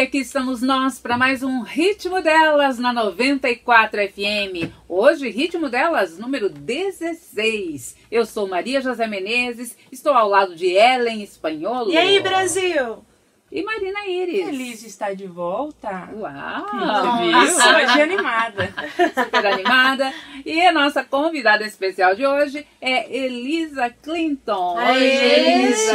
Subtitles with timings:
[0.00, 4.72] E aqui estamos nós para mais um Ritmo Delas na 94 FM.
[4.88, 7.96] Hoje, Ritmo Delas número 16.
[8.10, 11.90] Eu sou Maria José Menezes, estou ao lado de Ellen Espanholo.
[11.92, 13.04] E aí, Brasil?
[13.52, 14.46] E Marina Iris.
[14.46, 16.08] Feliz de estar de volta.
[16.14, 17.22] Uau!
[17.22, 18.72] Hoje animada.
[19.22, 20.14] Super animada.
[20.46, 24.78] E a nossa convidada especial de hoje é Elisa Clinton.
[24.78, 25.92] Oi, Elisa.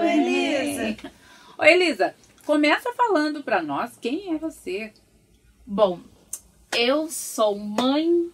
[0.00, 1.10] Oi, Elisa.
[1.58, 2.14] Oi, Elisa.
[2.50, 4.92] Começa falando para nós quem é você.
[5.64, 6.00] Bom,
[6.76, 8.28] eu sou mãe,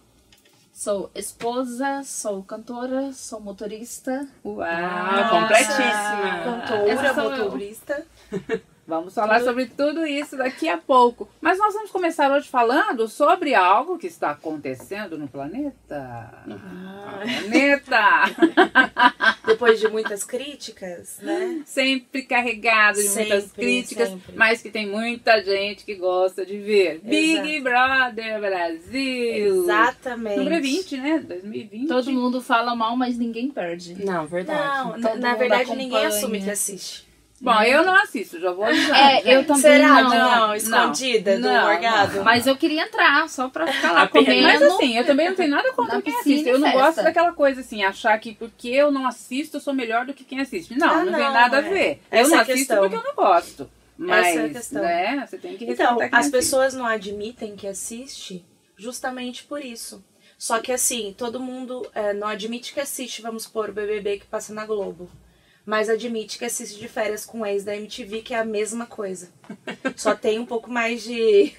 [0.73, 4.27] sou esposa, sou cantora, sou motorista.
[4.43, 4.59] Uau!
[4.59, 6.43] Ah, completíssima.
[6.43, 8.07] Cantora, motorista.
[8.87, 11.27] Vamos falar sobre tudo isso daqui a pouco.
[11.41, 16.31] Mas nós vamos começar hoje falando sobre algo que está acontecendo no planeta.
[16.49, 17.19] Ah.
[17.21, 18.01] Planeta!
[19.45, 21.63] Depois de muitas críticas, né?
[21.65, 24.35] sempre carregado de muitas Sempre, críticas, sempre.
[24.35, 27.01] mas que tem muita gente que gosta de ver.
[27.03, 29.63] Big Brother Brasil!
[29.63, 30.37] Exatamente.
[30.37, 31.19] Número 20, né?
[31.19, 31.87] 2020.
[31.87, 33.95] Todo mundo fala mal, mas ninguém perde.
[34.05, 35.01] Não, verdade.
[35.01, 35.75] Não, na, verdade acompanha.
[35.75, 37.06] ninguém assume que assiste.
[37.39, 38.97] Bom, eu não assisto, já vou avisar.
[38.99, 40.01] É, eu também Será?
[40.01, 40.09] não.
[40.47, 42.23] Não, escondida do Não, morgado.
[42.23, 44.41] Mas eu queria entrar, só pra ficar lá comendo.
[44.41, 46.49] Mas assim, eu também não tenho nada contra Na quem piscina assiste.
[46.49, 46.83] Eu não festa.
[46.85, 50.23] gosto daquela coisa assim, achar que porque eu não assisto, eu sou melhor do que
[50.23, 50.75] quem assiste.
[50.75, 51.69] Não, Ah, não, tem não, nada a é.
[51.69, 52.01] ver.
[52.09, 52.79] Essa eu não é assisto questão.
[52.79, 53.69] porque eu não gosto.
[53.99, 54.81] Mas, Essa é a questão.
[54.81, 56.31] né, você tem que respeitar Então, quem as assiste.
[56.31, 58.43] pessoas não admitem que assiste
[58.75, 60.03] justamente por isso.
[60.37, 64.25] Só que assim, todo mundo é, não admite que assiste, vamos supor, o BBB que
[64.27, 65.09] passa na Globo.
[65.69, 68.85] Mas admite que assiste de férias com o ex da MTV, que é a mesma
[68.85, 69.29] coisa.
[69.97, 71.51] Só tem um pouco mais de.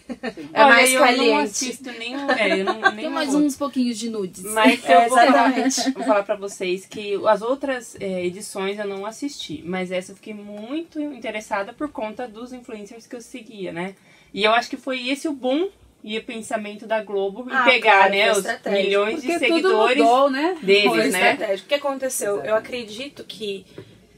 [0.54, 1.42] é Olha, mais eu não caliente.
[1.42, 2.30] assisto nenhum.
[2.30, 4.42] É, eu não, nem Tem mais um uns pouquinhos de nudes.
[4.44, 5.90] Mas É, eu vou falar, exatamente.
[5.90, 10.16] vou falar pra vocês que as outras é, edições eu não assisti, mas essa eu
[10.16, 13.94] fiquei muito interessada por conta dos influencers que eu seguia, né?
[14.32, 15.68] E eu acho que foi esse o boom
[16.02, 19.54] e o pensamento da Globo em Ah, pegar, claro, né, os milhões Porque de tudo
[19.54, 20.56] seguidores mudou, né?
[20.62, 21.06] deles, Foi né?
[21.08, 21.66] estratégico.
[21.66, 22.40] O que aconteceu?
[22.42, 23.66] Eu acredito que.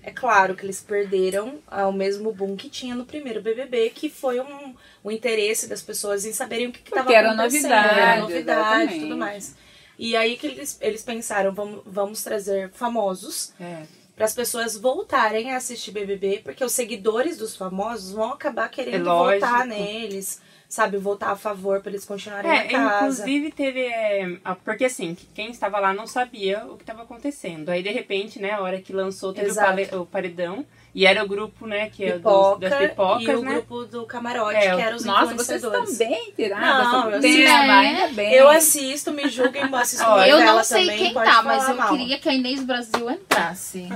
[0.02, 4.40] É claro que eles perderam o mesmo boom que tinha no primeiro BBB, que foi
[4.40, 4.74] um,
[5.04, 7.62] o interesse das pessoas em saberem o que estava acontecendo.
[7.70, 9.54] novidade, era novidade e tudo mais.
[9.98, 13.82] E aí que eles, eles pensaram, vamos, vamos trazer famosos É.
[14.16, 19.08] para as pessoas voltarem a assistir BBB, porque os seguidores dos famosos vão acabar querendo
[19.10, 20.40] É votar neles,
[20.70, 20.96] sabe?
[20.96, 22.96] Votar a favor para eles continuarem na É, casa.
[23.24, 23.80] inclusive teve.
[23.80, 27.68] é, porque assim, quem estava lá não sabia o que estava acontecendo.
[27.68, 30.64] Aí, de repente, né, a hora que lançou, teve o, pale- o paredão.
[30.92, 33.52] E era o grupo, né, que é dos, Pipoca das pipocas, e o né?
[33.52, 35.90] grupo do camarote, É, que eram os Nossa, vocês influenciadores.
[35.92, 37.44] estão bem tiradas Não, sobre eu o sei.
[37.44, 37.86] tema, É.
[37.86, 38.32] ainda bem.
[38.34, 41.88] Eu assisto, me julguem, assisto Olha, eu não sei também, quem tá, mas eu mal.
[41.90, 43.88] queria que a Inês Brasil entrasse.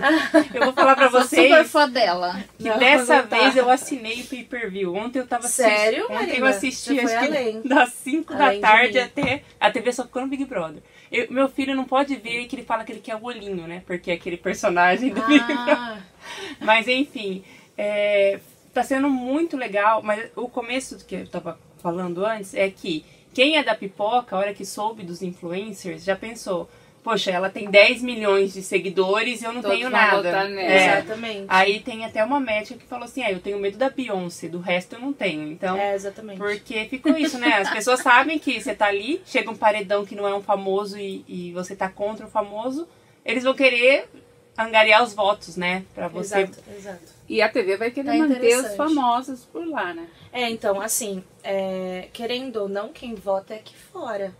[0.54, 1.48] Eu vou falar pra Sou vocês.
[1.48, 2.36] super fã dela.
[2.58, 4.94] Que Não, dessa vez eu assinei o pay-per-view.
[4.94, 5.66] Ontem eu tava assistindo.
[5.74, 6.36] Sério, Ontem Marina?
[6.38, 7.60] eu assisti acho que além.
[7.62, 9.42] das 5 da tarde até.
[9.58, 10.80] A TV só ficou no Big Brother.
[11.10, 13.82] Eu- meu filho não pode ver que ele fala que ele quer o olhinho, né?
[13.86, 15.98] Porque é aquele personagem do Big Brother.
[16.60, 17.44] Mas enfim,
[17.76, 18.40] é,
[18.72, 20.02] tá sendo muito legal.
[20.02, 23.04] Mas o começo do que eu tava falando antes é que
[23.34, 26.68] quem é da pipoca, a hora que soube dos influencers, já pensou.
[27.02, 30.48] Poxa, ela tem 10 milhões de seguidores e eu não Todos tenho nada.
[30.58, 30.86] É.
[30.86, 31.44] Exatamente.
[31.48, 34.58] Aí tem até uma médica que falou assim: ah, eu tenho medo da Beyoncé, do
[34.58, 35.50] resto eu não tenho.
[35.52, 36.38] Então, É, exatamente.
[36.38, 37.58] porque ficou isso, né?
[37.58, 40.98] As pessoas sabem que você tá ali, chega um paredão que não é um famoso
[40.98, 42.88] e, e você tá contra o famoso,
[43.22, 44.08] eles vão querer
[44.56, 45.84] angariar os votos, né?
[45.94, 46.40] Pra você.
[46.40, 47.14] Exato, exato.
[47.28, 50.06] E a TV vai querer Tá manter os famosos por lá, né?
[50.32, 54.34] É, então, assim, é, querendo ou não, quem vota é aqui fora.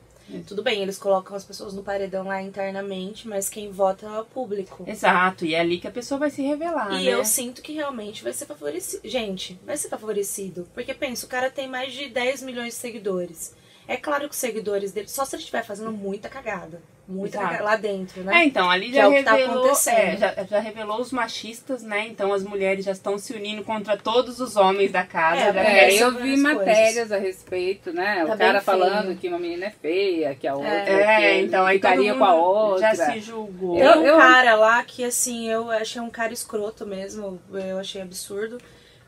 [0.47, 4.25] Tudo bem, eles colocam as pessoas no paredão lá internamente, mas quem vota é o
[4.25, 4.83] público.
[4.87, 7.13] Exato, e é ali que a pessoa vai se revelar, E né?
[7.13, 9.07] eu sinto que realmente vai ser favorecido.
[9.07, 10.67] Gente, vai ser favorecido.
[10.73, 13.55] Porque pensa, o cara tem mais de 10 milhões de seguidores.
[13.87, 16.81] É claro que os seguidores dele, só se ele estiver fazendo muita cagada.
[17.07, 17.45] Exato.
[17.45, 18.45] cagada lá dentro, É, né?
[18.47, 19.97] então, ali Que já é o que tá revelou, acontecendo.
[19.99, 22.07] é, já, já revelou os machistas, né?
[22.09, 25.59] Então as mulheres já estão se unindo contra todos os homens da casa.
[25.61, 26.41] É, É, eu vi coisas.
[26.41, 28.25] matérias a respeito, né?
[28.27, 29.17] Tá o cara falando feio.
[29.19, 32.95] que uma menina é feia, que a outra É, então aí ficaria com a outra.
[32.95, 33.77] já se julgou.
[33.77, 38.01] Tem um eu- cara lá que, assim, eu achei um cara escroto mesmo, eu achei
[38.01, 38.59] absurdo,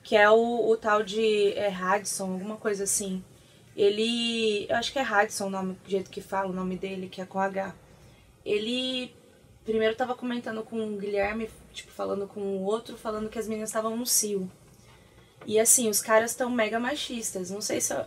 [0.03, 3.25] que é o, o tal de é, Radisson, alguma coisa assim.
[3.77, 7.09] Ele, eu acho que é Radisson o nome, do jeito que fala o nome dele,
[7.09, 7.75] que é com H.
[8.47, 9.13] Ele,
[9.65, 13.71] primeiro tava comentando com o Guilherme, tipo, falando com o outro, falando que as meninas
[13.71, 14.49] estavam no cio.
[15.45, 17.93] E assim, os caras estão mega machistas, não sei se...
[17.93, 18.05] Eu,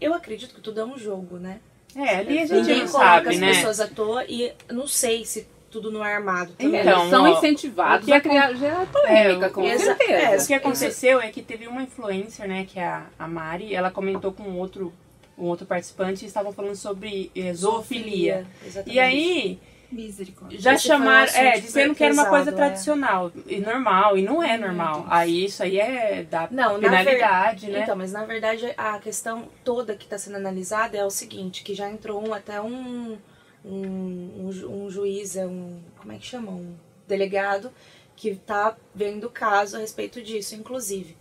[0.00, 1.60] eu acredito que tudo é um jogo, né?
[1.94, 3.48] É, ali a gente Ninguém não coloca sabe, as né?
[3.48, 6.80] pessoas à toa e não sei se tudo no armado também.
[6.80, 10.12] Então, Eles são ó, incentivados a criar, gerar polêmica, É, com certeza.
[10.12, 13.74] é, O que aconteceu é que teve uma influencer, né, que é a, a Mari,
[13.74, 14.92] ela comentou com outro,
[15.36, 18.46] um outro participante e estavam falando sobre eh, zoofilia.
[18.64, 18.94] Exatamente.
[18.94, 19.58] E aí,
[19.92, 20.58] Misericórdia.
[20.58, 22.52] já Esse chamaram, é, dizendo que era uma coisa é.
[22.52, 25.06] tradicional e normal, e não é normal.
[25.08, 27.82] Aí isso aí é da Não, na penalidade, né?
[27.82, 31.74] Então, mas na verdade a questão toda que está sendo analisada é o seguinte, que
[31.74, 33.18] já entrou um, até um,
[33.64, 36.50] um, um, ju- um juiz, é um, como é que chama?
[36.52, 36.74] Um
[37.06, 37.70] delegado
[38.16, 41.16] que está vendo o caso a respeito disso, inclusive.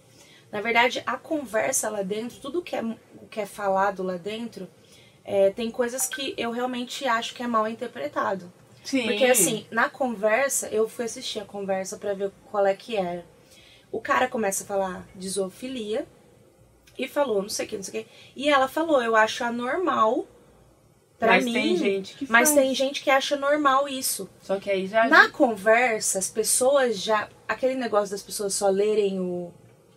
[0.51, 2.83] Na verdade, a conversa lá dentro, tudo que é,
[3.29, 4.67] que é falado lá dentro,
[5.23, 8.51] é, tem coisas que eu realmente acho que é mal interpretado.
[8.83, 9.03] Sim.
[9.07, 13.25] Porque assim, na conversa, eu fui assistir a conversa pra ver qual é que era.
[13.91, 16.07] O cara começa a falar de zoofilia
[16.97, 18.09] e falou, não sei o que, não sei o que.
[18.35, 20.25] E ela falou, eu acho anormal
[21.19, 21.53] pra Mas mim.
[21.53, 22.59] tem gente que mas faz.
[22.61, 24.29] tem gente que acha normal isso.
[24.41, 25.07] Só que aí já.
[25.07, 27.27] Na conversa, as pessoas já.
[27.47, 29.51] Aquele negócio das pessoas só lerem o.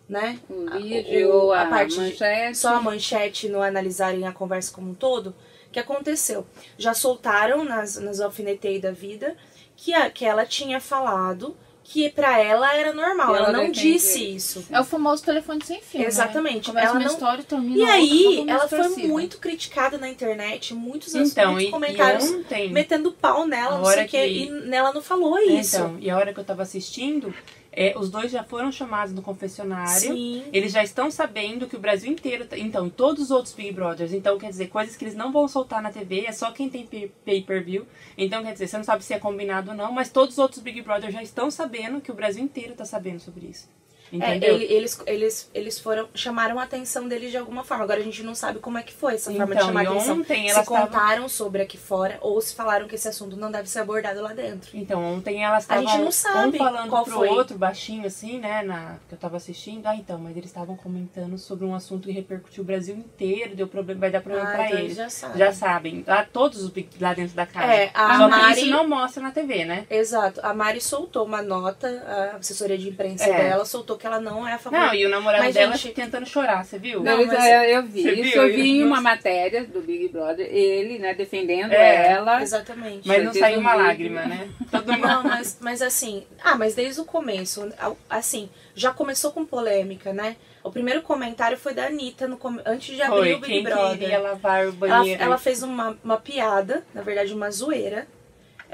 [0.07, 0.39] né?
[0.49, 2.57] O A- vídeo, o- a, a parte de- manchete.
[2.57, 5.33] só a manchete e não analisarem a conversa como um todo,
[5.75, 6.47] que aconteceu?
[6.77, 9.35] Já soltaram nas, nas alfinetei da vida
[9.75, 11.55] que, a, que ela tinha falado
[11.87, 13.35] que pra ela era normal.
[13.35, 14.65] Ela, ela não disse isso.
[14.71, 16.01] É o famoso telefone sem fio.
[16.01, 16.71] Exatamente.
[16.73, 16.81] Né?
[16.81, 20.09] Começa Ela uma não- história e termina E outra, aí, ela foi muito criticada na
[20.09, 22.71] internet, muitos, Então, muitos e, comentários e ontem.
[22.71, 25.75] metendo pau nela, não sei o quê, que- e nela não falou isso.
[25.75, 27.31] Então, e a hora que eu tava assistindo,
[27.75, 29.99] é, os dois já foram chamados no confessionário.
[30.13, 30.43] Sim.
[30.53, 32.45] Eles já estão sabendo que o Brasil inteiro.
[32.45, 34.13] tá- Então, todos os outros Big Brothers.
[34.13, 36.85] Então, quer dizer, coisas que eles não vão soltar na TV, é só quem tem
[36.85, 37.85] pay- pay-per-view.
[38.17, 40.61] Então, quer dizer, você não sabe se é combinado ou não, mas todos os outros
[40.61, 43.67] Big Brothers já estão sabendo que o Brasil inteiro tá sabendo sobre isso.
[44.11, 44.55] É, Entendeu?
[44.55, 47.83] ele- eles, eles, eles foram, chamaram a atenção deles de alguma forma.
[47.83, 49.89] Agora a gente não sabe como é que foi essa forma de Então, chamar a
[49.91, 50.19] atenção.
[50.19, 53.51] ontem se elas tavam- contaram sobre aqui fora ou se falaram que esse assunto não
[53.51, 54.69] deve ser abordado lá dentro.
[54.73, 57.29] Então, ontem elas A gente estavam não sabe um falando qual pro foi.
[57.29, 59.85] outro, baixinho assim, né, na, que eu tava assistindo.
[59.87, 63.67] Ah, então, mas eles estavam comentando sobre um assunto que repercutiu o Brasil inteiro, deu
[63.67, 64.85] problema, vai dar problema Ah, pra então eles.
[64.85, 65.37] eles já sabem.
[65.37, 66.03] Já sabem.
[66.07, 67.73] Lá, todos os lá dentro da casa.
[67.73, 69.85] É, a Só Mari- que isso não mostra na TV, né?
[69.89, 70.39] Exato.
[70.43, 71.87] A Mari soltou uma nota,
[72.33, 73.49] a assessoria de imprensa É.
[73.49, 74.77] dela soltou que ela não é a favor.
[74.79, 77.01] Não, e o namorado Mas, dela gente- tentando chorar, você viu?
[77.03, 78.41] Não, Não, mas- eu, eu vi Você isso, viu?
[78.47, 79.01] eu vi em uma Nossa.
[79.01, 82.41] matéria do Big Brother, ele, né, defendendo É, ela.
[82.41, 83.07] Exatamente.
[83.07, 84.49] Mas não saiu um uma lágrima, né?
[84.71, 85.07] Todo mundo.
[85.07, 87.67] Não, mas, mas assim, ah, mas desde o começo,
[88.09, 90.35] assim, já começou com polêmica, né?
[90.63, 93.97] O primeiro comentário foi da Anitta no, antes de abrir Foi, o Big quem Brother.
[93.99, 95.21] queria lavar o Ela, banheiro.
[95.21, 98.07] ela fez uma, uma piada, na verdade uma zoeira.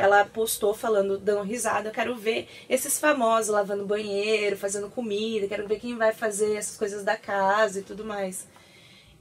[0.01, 5.67] Ela postou falando, dando risada, eu quero ver esses famosos lavando banheiro, fazendo comida, quero
[5.67, 8.47] ver quem vai fazer essas coisas da casa e tudo mais.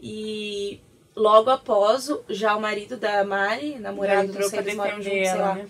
[0.00, 0.80] E
[1.14, 5.16] logo após, já o marido da Mari, namorado, não entrou sei, pra eles moram defender
[5.16, 5.66] juntos, sei ela, lá, né?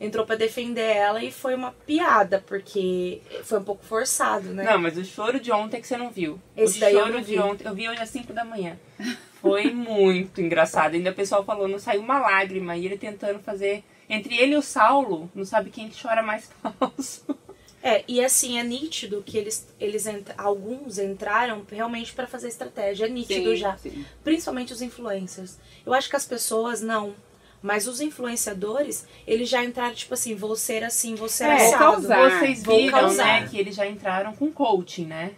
[0.00, 4.64] entrou pra defender ela e foi uma piada, porque foi um pouco forçado, né?
[4.64, 6.40] Não, mas o choro de ontem é que você não viu.
[6.56, 7.38] Esse o choro não de vi.
[7.38, 8.78] ontem, eu vi hoje às 5 da manhã.
[9.40, 10.94] Foi muito engraçado.
[10.94, 12.76] Ainda o pessoal falou, não saiu uma lágrima.
[12.76, 13.84] E ele tentando fazer.
[14.12, 17.24] Entre ele e o Saulo, não sabe quem que chora mais falso.
[17.82, 20.04] É, e assim, é nítido que eles, eles
[20.36, 23.06] alguns entraram realmente pra fazer estratégia.
[23.06, 23.76] É nítido Sim, já.
[23.78, 24.04] sim.
[24.22, 25.56] Principalmente os influencers.
[25.86, 27.14] Eu acho que as pessoas não.
[27.62, 31.78] Mas os influenciadores, eles já entraram, tipo assim, vou ser assim, vou ser É, assado.
[31.78, 32.38] causar.
[32.40, 35.32] Vocês viram, né, que eles já entraram com coaching, né?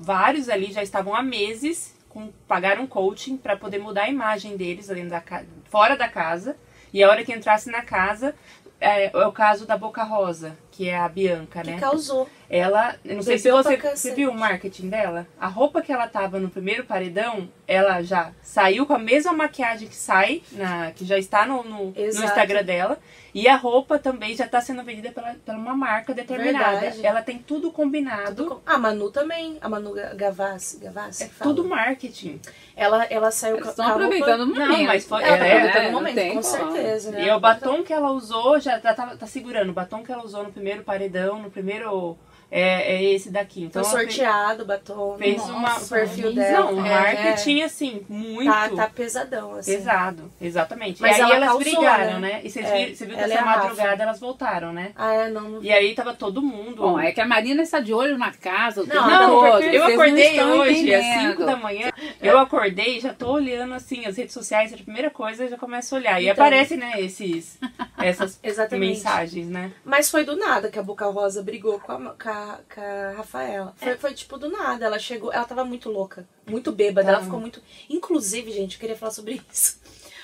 [0.00, 4.88] Vários ali já estavam há meses com pagaram coaching pra poder mudar a imagem deles
[4.88, 5.22] dentro da
[5.70, 6.56] fora da casa.
[6.92, 8.34] E a hora que entrasse na casa,
[8.80, 11.80] é, é o caso da Boca Rosa, que é a Bianca, Que né?
[11.80, 12.28] causou.
[12.48, 15.26] Ela, não sei se você, você viu o marketing dela.
[15.38, 19.86] A roupa que ela tava no primeiro paredão, ela já saiu com a mesma maquiagem
[19.88, 21.94] que sai, na, que já está no, no, no.
[21.98, 22.96] Instagram dela.
[23.34, 26.78] E a roupa também já está sendo vendida pela, pela uma marca determinada.
[26.80, 27.04] Verdade.
[27.06, 28.44] Ela tem tudo combinado.
[28.44, 29.58] Tudo com- A Manu também.
[29.60, 30.78] A Manu Ga- Gavassi.
[30.78, 31.50] Gavassi É que fala.
[31.54, 32.40] tudo marketing.
[32.74, 34.68] Ela, ela saiu Eles com a roupa- aproveitando o momento.
[34.68, 37.26] Não, mas foi- Ela tá É, aproveitando é, o momento, tem com certeza, né?
[37.26, 39.68] E o batom que ela usou já tá, tá, tá segurando.
[39.70, 42.18] O batom que ela usou no primeiro paredão, no primeiro.
[42.50, 43.64] É, é esse daqui.
[43.64, 45.16] Então Foi sorteado o batom.
[45.18, 45.76] fez Nossa, uma.
[45.78, 46.72] o perfil dela.
[46.72, 48.50] Não, o é, marketing, assim, muito.
[48.50, 49.76] Tá, tá pesadão, assim.
[49.76, 51.00] Pesado, exatamente.
[51.02, 52.32] Mas e aí ela elas causou, brigaram, né?
[52.32, 52.40] né?
[52.44, 53.58] E vocês É, viram, você viu que essa Rafa.
[53.58, 54.92] madrugada elas voltaram, né?
[54.96, 55.62] Ah, é, não, não.
[55.62, 56.76] E aí tava todo mundo.
[56.76, 60.40] Bom, é que a Marina está de olho na casa Não, tempo não, eu acordei
[60.42, 61.30] hoje, às entendendo.
[61.32, 61.90] 5 da manhã.
[62.22, 65.58] Eu acordei e já tô olhando assim, as redes sociais, a primeira coisa, eu já
[65.58, 66.20] começo a olhar.
[66.22, 66.32] E Então.
[66.44, 67.58] aparecem, né, esses,
[67.98, 68.96] essas Exatamente.
[68.96, 69.70] mensagens, né?
[69.84, 72.37] Mas foi do nada que a Boca Rosa brigou com a, com a,
[72.74, 73.74] com a Rafaela.
[73.76, 74.86] Foi, foi tipo do nada.
[74.86, 77.08] Ela chegou, ela tava muito louca, muito bêbada.
[77.08, 77.24] Ela Tava.
[77.26, 77.62] ficou muito.
[77.88, 79.80] Inclusive, gente, eu queria falar sobre isso.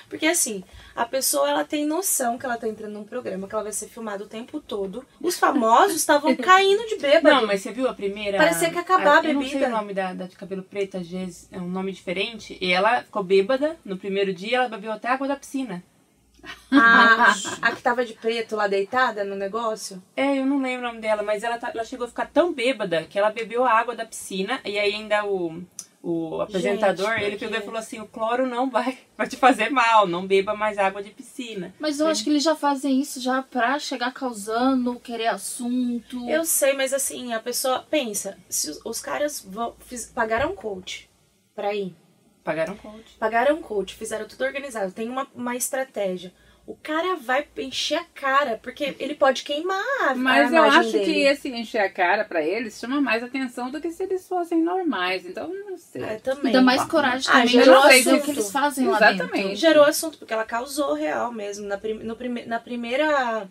[0.07, 0.63] Porque assim,
[0.95, 3.87] a pessoa ela tem noção que ela tá entrando num programa, que ela vai ser
[3.87, 5.03] filmada o tempo todo.
[5.19, 7.35] Os famosos estavam caindo de bêbado.
[7.35, 8.37] Não, mas você viu a primeira?
[8.37, 9.67] Parecia que ia acabar a Eu não sei bebida.
[9.67, 12.55] o nome da, da de cabelo preto, às vezes é um nome diferente.
[12.61, 15.83] E ela ficou bêbada no primeiro dia, ela bebeu até água da piscina.
[16.71, 20.01] A, a que tava de preto lá deitada no negócio.
[20.15, 22.53] É, eu não lembro o nome dela, mas ela, tá- ela chegou a ficar tão
[22.53, 25.63] bêbada que ela bebeu a água da piscina e aí ainda o,
[26.03, 29.69] o apresentador, Gente, ele pegou e falou assim, o cloro não vai, vai te fazer
[29.69, 31.73] mal, não beba mais água de piscina.
[31.79, 36.29] Mas eu acho que eles já fazem isso já pra chegar causando, querer assunto.
[36.29, 41.09] Eu sei, mas assim, a pessoa pensa, se os, os caras vão, fiz- pagaram coach
[41.55, 41.95] pra ir.
[42.45, 43.13] Pagaram coach.
[43.19, 46.31] Pagaram coach, fizeram tudo organizado, tem uma, uma estratégia.
[46.67, 50.91] O cara vai encher a cara, porque ele pode queimar a Mas a eu acho
[50.93, 51.05] dele.
[51.05, 54.63] que esse encher a cara pra eles chama mais atenção do que se eles fossem
[54.63, 55.25] normais.
[55.27, 56.01] Então, não sei.
[56.03, 56.47] É, também.
[56.47, 58.23] Ainda mais coragem Ah, também gerou assunto.
[58.23, 59.31] que eles fazem lá Exatamente.
[59.43, 59.55] dentro.
[59.57, 61.67] Gerou assunto, porque ela causou real mesmo.
[61.67, 63.47] Na, prim, no prime, na primeira.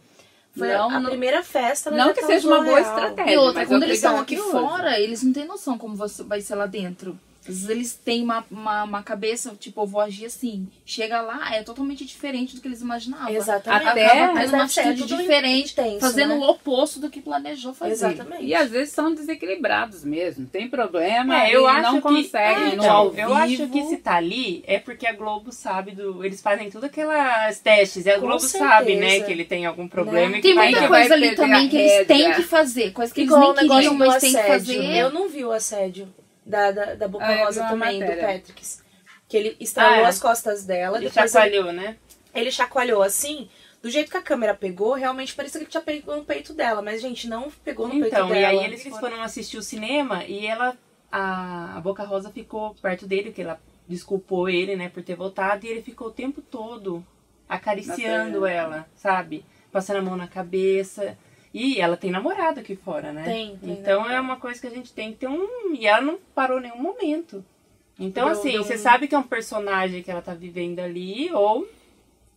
[0.56, 1.90] Foi Não, a não- primeira festa.
[1.90, 2.94] Ela Não que seja uma boa real.
[2.94, 3.32] estratégia.
[3.32, 4.50] E outra, mas quando eu eles estão aqui usa.
[4.50, 7.16] fora, eles não têm noção como você vai ser lá dentro.
[7.46, 10.66] Às vezes eles têm uma, uma, uma cabeça, tipo, eu vou agir assim.
[10.86, 13.28] Chega lá, é totalmente diferente do que eles imaginavam.
[13.28, 13.86] Exatamente.
[13.88, 16.34] Até- Acaba Mas tendo uma deve ser atitude tudo diferente, intenso, fazendo né?
[16.36, 17.92] o oposto do que planejou fazer.
[17.92, 18.44] Exatamente.
[18.44, 20.46] E às vezes são desequilibrados mesmo.
[20.46, 23.34] Tem problema É, eu e acho não que, conseguem É, então, eu vivo.
[23.34, 26.24] acho que se tá ali é porque a Globo sabe do.
[26.24, 28.06] Eles fazem tudo aquelas testes.
[28.06, 28.64] E a Com Globo certeza.
[28.70, 30.38] sabe, né, que ele tem algum problema Né?
[30.38, 30.66] e que Tem vai.
[30.66, 32.34] muita que coisa vai ali também que eles têm rédea.
[32.36, 34.96] que fazer, coisa que Igual eles nem queriam, mas têm que fazer.
[34.96, 36.08] Eu não vi o assédio
[36.44, 38.38] da, da, da Boca Ah, Rosa também, do matéria.
[38.38, 38.62] Patrick.
[39.28, 40.04] Que ele estralou Ah, é.
[40.06, 41.96] as costas dela, Ele depois ele, chacoalhou, né?
[42.34, 43.48] ele chacoalhou assim.
[43.82, 46.80] Do jeito que a câmera pegou, realmente parecia que ele tinha pegado no peito dela.
[46.80, 48.60] Mas, gente, não pegou no Então, peito e dela.
[48.60, 50.76] aí eles foram assistir o cinema e ela.
[51.12, 55.64] A, a Boca Rosa ficou perto dele, que ela desculpou ele, né, por ter voltado,
[55.64, 57.04] e ele ficou o tempo todo
[57.48, 59.44] acariciando ela, sabe?
[59.70, 61.16] Passando a mão na cabeça.
[61.54, 63.22] E ela tem namorado aqui fora, né?
[63.22, 64.24] Tem, tem Então é namorado.
[64.24, 65.72] uma coisa que a gente tem que ter um.
[65.72, 67.44] E ela não parou em nenhum momento.
[67.96, 71.64] Então, assim, você sabe que é um personagem que ela tá vivendo ali, ou.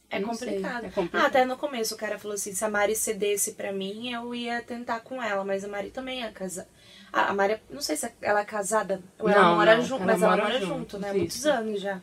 [0.10, 0.86] É sei, complicado.
[0.86, 1.24] é complicado.
[1.24, 4.34] Ah, até no começo o cara falou assim, se a Mari cedesse pra mim, eu
[4.36, 5.44] ia tentar com ela.
[5.44, 6.70] Mas a Mari também é casada.
[7.12, 10.38] A Mari, não sei se ela é casada ou ela Não, mora junto, mas ela
[10.38, 11.08] mora mora junto, junto, né?
[11.10, 11.18] isso.
[11.18, 12.02] Muitos anos já.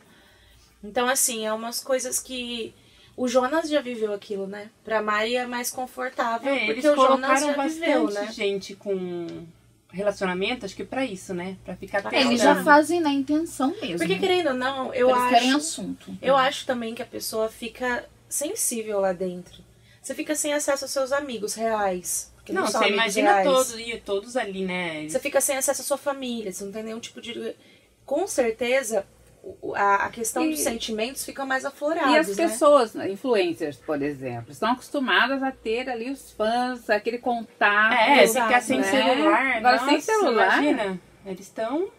[0.83, 2.75] Então, assim, é umas coisas que...
[3.17, 4.69] O Jonas já viveu aquilo, né?
[4.83, 8.31] Pra Mari é mais confortável, É, porque o Jonas já bastante viveu, né?
[8.31, 9.45] gente com
[9.89, 11.55] relacionamento, acho que pra isso, né?
[11.63, 12.19] Pra ficar Pra.
[12.19, 13.99] Eles já fazem na intenção mesmo.
[13.99, 15.29] Porque, querendo ou não, eu eles acho...
[15.29, 16.17] querem assunto.
[16.21, 19.63] Eu acho também que a pessoa fica sensível lá dentro.
[20.01, 22.31] Você fica sem acesso aos seus amigos reais.
[22.49, 23.47] Não, são você imagina reais.
[23.47, 25.07] todos, e todos ali, né?
[25.09, 27.55] Você fica sem acesso à sua família, você não tem nenhum tipo de.
[28.05, 29.03] Com certeza,
[29.75, 32.13] a, a questão E- dos sentimentos fica mais aflorados.
[32.13, 32.35] E as né?
[32.47, 37.93] pessoas, né, influencers, por exemplo, estão acostumadas a ter ali os fãs, aquele contato.
[37.93, 38.83] É, Exato, ficar sem né?
[38.83, 39.55] celular.
[39.57, 40.63] Agora, sem nossa, celular?
[40.63, 40.99] Imagina.
[41.25, 41.89] Eles estão.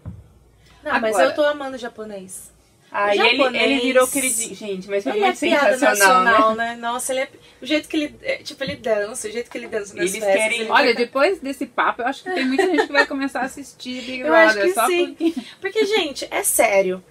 [0.83, 2.55] Não, mas Agora- eu tô amando japonês.
[2.89, 4.55] Aí ele, japonês- ele virou queridinho.
[4.55, 6.71] Gente, mas foi Ele é muito piada sensacional, nacional, né?
[6.71, 6.77] né?
[6.77, 7.29] Nossa, ele é.
[7.61, 8.17] O jeito que ele.
[8.23, 10.35] é, Tipo, ele dança, o jeito que ele dança nas Eles festas.
[10.43, 13.05] querem- ele Olha, fica- depois desse papo, eu acho que tem muita gente que vai
[13.05, 14.69] começar a assistir Big Eu acho Brother.
[14.73, 15.15] que só sim.
[15.15, 15.35] porque...
[15.61, 17.03] Porque, gente, é sério.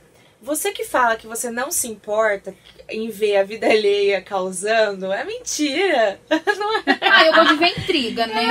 [0.46, 2.54] Você que fala que você não se importa
[2.88, 6.20] em ver a vida alheia causando, é mentira.
[6.30, 6.84] Não é?
[7.02, 8.46] Ah, eu gosto de ver intriga, né?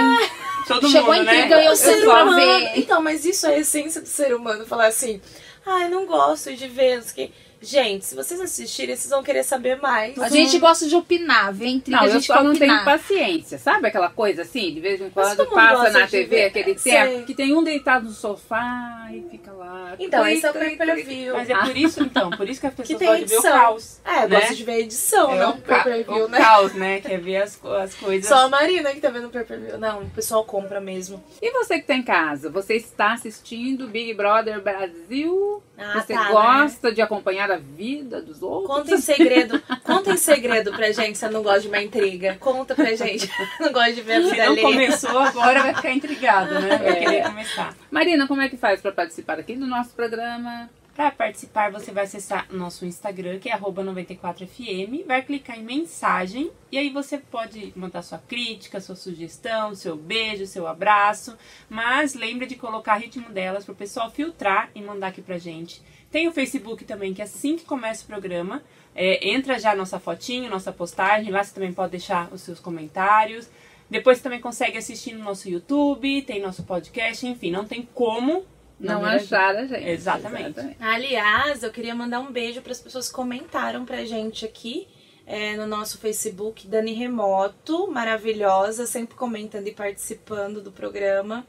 [0.67, 1.37] Todo Chegou a mundo, né?
[1.37, 2.35] intriga e eu sei humano.
[2.35, 2.73] ver.
[2.79, 4.67] Então, mas isso é a essência do ser humano.
[4.67, 5.21] Falar assim,
[5.65, 6.97] ai, não gosto de ver.
[6.97, 7.35] não sei o quê."
[7.65, 10.19] Gente, se vocês assistirem, vocês vão querer saber mais.
[10.19, 13.59] A gente gosta de opinar, intriga, Não, a eu gente só quer não tenho paciência.
[13.59, 16.11] Sabe aquela coisa assim, de vez em Mas quando todo mundo passa gosta na de
[16.11, 16.45] TV ver.
[16.47, 16.93] aquele Sei.
[16.93, 19.95] tempo que tem um deitado no sofá e fica lá.
[19.99, 21.35] Então, esse é o pay per view.
[21.35, 23.35] Mas é por isso, então, por isso que as Que pessoas tem gostam de ver
[23.35, 23.59] o edição.
[23.59, 24.01] caos.
[24.05, 24.41] É, eu né?
[24.41, 26.39] gosto de ver a edição, É não o, o ca pay-per-view, o né?
[26.39, 27.01] caos, né?
[27.01, 28.29] Quer ver as, co- as coisas.
[28.29, 29.79] Só a Marina que tá vendo o pay-per-view.
[29.79, 31.23] Não, o pessoal compra mesmo.
[31.41, 35.63] E você que tá em casa, você está assistindo Big Brother Brasil?
[35.77, 38.69] Ah, você tá, gosta de acompanhar a vida dos outros?
[38.77, 39.61] Conta em segredo.
[39.83, 42.37] Conta em segredo pra gente se você não gosta de uma intriga.
[42.39, 43.29] Conta pra gente.
[43.61, 44.63] Não gosta de ver a Se vida não alheia.
[44.69, 46.77] começou, agora vai ficar intrigado, né?
[46.79, 46.95] Vai É.
[46.97, 47.75] querer começar.
[47.91, 50.69] Marina, como é que faz para participar aqui do nosso programa?
[50.95, 56.53] Para participar, você vai acessar nosso Instagram, que é arroba 94fm, vai clicar em mensagem
[56.71, 61.37] e aí você pode mandar sua crítica, sua sugestão, seu beijo, seu abraço,
[61.69, 65.83] mas lembre de colocar ritmo delas para o pessoal filtrar e mandar aqui pra gente.
[66.13, 68.63] Tem o Facebook também, que assim que começa o programa,
[68.95, 73.51] é, entra já nossa fotinho, nossa postagem, lá você também pode deixar os seus comentários.
[73.91, 78.45] Depois você também consegue assistir no nosso YouTube, tem nosso podcast, enfim, não tem como
[78.79, 79.25] Não verdade.
[79.25, 79.89] achar a gente.
[79.89, 80.77] Exatamente.
[80.81, 84.87] Aliás, eu queria mandar um beijo para as pessoas que comentaram pra gente aqui
[85.27, 86.67] é, no nosso Facebook.
[86.67, 91.47] Dani Remoto, maravilhosa, sempre comentando e participando do programa.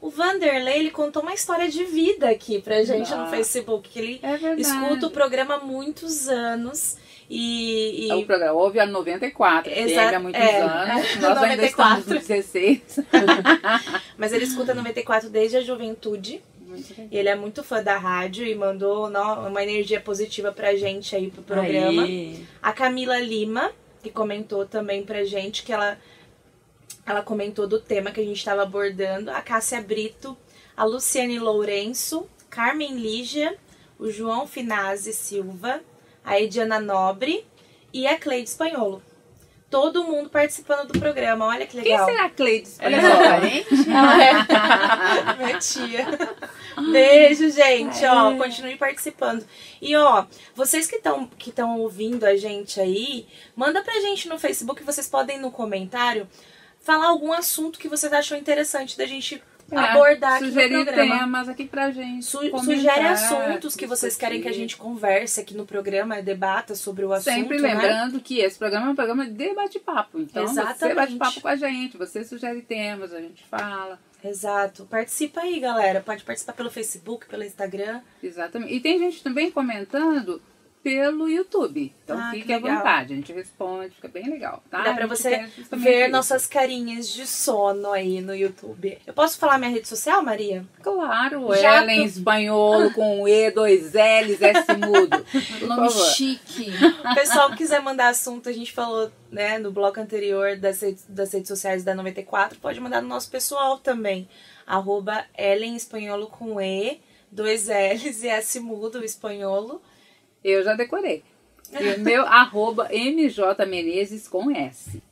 [0.00, 3.26] O Vanderlei, ele contou uma história de vida aqui pra gente no Ah.
[3.26, 3.88] Facebook.
[3.90, 6.96] Que ele É escuta o programa há muitos anos.
[7.28, 11.04] E, e- É o programa houve a 94, que Exato, há muitos é, anos.
[11.20, 11.98] Nós ainda 94.
[12.00, 13.00] estamos no 16.
[14.16, 16.42] Mas ele escuta 94 desde a juventude.
[17.10, 21.30] E ele é muito fã da rádio e mandou uma energia positiva pra gente aí
[21.30, 22.04] pro programa.
[22.04, 22.46] Aí.
[22.62, 23.72] A Camila Lima,
[24.02, 25.98] que comentou também pra gente que ela,
[27.06, 29.30] ela comentou do tema que a gente estava abordando.
[29.30, 30.36] A Cássia Brito,
[30.76, 33.56] a Luciane Lourenço, Carmen Lígia,
[33.98, 35.80] o João Finazzi Silva,
[36.24, 37.44] a Ediana Nobre
[37.92, 39.02] e a Cleide Espanholo.
[39.70, 42.04] Todo mundo participando do programa, olha que Quem legal.
[42.04, 42.70] será a Cleide?
[42.80, 43.22] Ela é Espanhola?
[43.22, 43.68] sua parente?
[45.30, 46.06] É minha tia.
[46.92, 48.04] Beijo, gente.
[48.04, 49.46] Ó, continue participando.
[49.80, 50.24] E ó,
[50.56, 55.06] vocês que estão que estão ouvindo a gente aí, manda pra gente no Facebook, vocês
[55.06, 56.26] podem no comentário
[56.80, 61.18] falar algum assunto que vocês acham interessante da gente É, abordar aqui no programa.
[61.18, 62.24] temas aqui pra gente.
[62.24, 66.74] Su comentar, sugere assuntos que vocês querem que a gente converse aqui no programa, debata
[66.74, 67.34] sobre o assunto.
[67.34, 67.74] Sempre né?
[67.74, 70.18] lembrando que esse programa é um programa de bate-papo.
[70.20, 70.96] Então, você Exatamente.
[70.96, 73.98] bate papo com a gente, você sugere temas, a gente fala.
[74.22, 74.84] Exato.
[74.84, 76.00] Participa aí, galera.
[76.00, 78.00] Pode participar pelo Facebook, pelo Instagram.
[78.22, 78.74] Exatamente.
[78.74, 80.42] E tem gente também comentando
[80.82, 81.92] pelo YouTube.
[82.04, 84.62] Então Ah, fique que à vontade, a gente responde, fica bem legal.
[84.70, 84.82] Tá?
[84.82, 86.10] Dá pra você ver isso.
[86.12, 88.98] nossas carinhas de sono aí no YouTube.
[89.06, 90.64] Eu posso falar minha rede social, Maria?
[90.82, 95.24] Claro, Já Ellen que- espanholo com E, dois L's, S mudo.
[95.66, 96.70] Nome chique.
[97.10, 101.04] O pessoal que quiser mandar assunto, a gente falou né, no bloco anterior das redes,
[101.08, 104.28] das redes sociais da 94, pode mandar no nosso pessoal também.
[104.66, 109.82] Arroba Ellen Espanholo com E, dois L's e S mudo, espanholo.
[110.42, 111.22] Eu já decorei.
[111.78, 115.02] E o meu arroba MJ Menezes com S.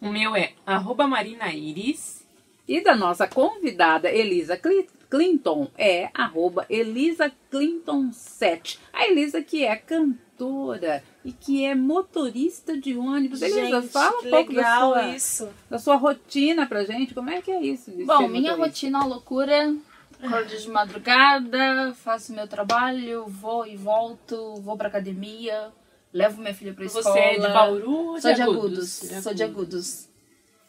[0.00, 2.24] O meu é arroba Marina Iris.
[2.68, 8.80] E da nossa convidada Elisa Cli- Clinton é arroba Elisa Clinton 7.
[8.92, 13.40] A Elisa que é cantora e que é motorista de ônibus.
[13.40, 15.48] Elisa, gente, fala um pouco da legal sua, isso.
[15.70, 17.14] da sua rotina pra gente.
[17.14, 17.92] Como é que é isso?
[18.04, 18.56] Bom, minha motorista?
[18.56, 19.76] rotina é uma loucura.
[20.26, 25.72] Acordo de madrugada, faço meu trabalho, vou e volto, vou pra academia,
[26.12, 27.04] levo minha filha pra escola.
[27.04, 29.02] Você é de Bauru ou Sou de Agudos?
[29.02, 29.22] agudos.
[29.22, 30.08] Sou de agudos.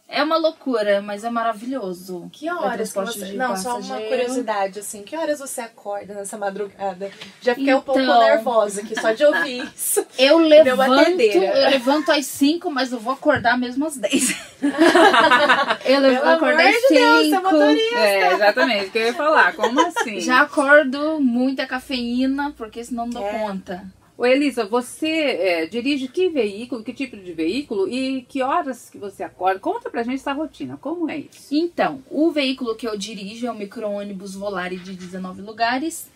[0.09, 2.29] É uma loucura, mas é maravilhoso.
[2.31, 3.25] Que É horas que transporte você...
[3.25, 5.03] de Não, só uma curiosidade, assim.
[5.03, 7.11] Que horas você acorda nessa madrugada?
[7.41, 8.19] Já fiquei um pouco Então.
[8.19, 10.05] nervosa aqui, só de ouvir isso.
[10.17, 14.35] Eu Deu levanto, eu levanto às 5, mas eu vou acordar mesmo às 10.
[15.85, 17.41] eu levo- Pelo acordo amor às de Deus, é 5.
[17.43, 17.97] motorista.
[17.99, 18.85] É, exatamente.
[18.85, 19.53] O que eu ia falar.
[19.55, 20.19] Como assim?
[20.21, 23.39] Já acordo muita cafeína, porque senão não dou É.
[23.39, 23.83] conta.
[24.17, 28.97] Ô, Elisa, você é, dirige que veículo, que tipo de veículo e que horas que
[28.97, 29.59] você acorda?
[29.59, 30.75] Conta pra gente essa rotina.
[30.75, 31.53] Como é isso?
[31.53, 36.09] Então, o veículo que eu dirijo é o micro-ônibus Volare de 19 lugares.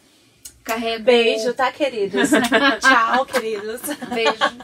[0.64, 1.04] Carrego.
[1.04, 2.32] Beijo, tá, queridos?
[2.82, 3.82] Tchau, queridos.
[4.12, 4.58] Beijo.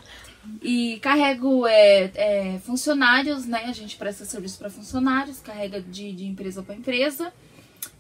[0.64, 3.66] E carrego é, é, funcionários, né?
[3.66, 7.32] A gente presta serviço para funcionários, carrega de, de empresa para empresa.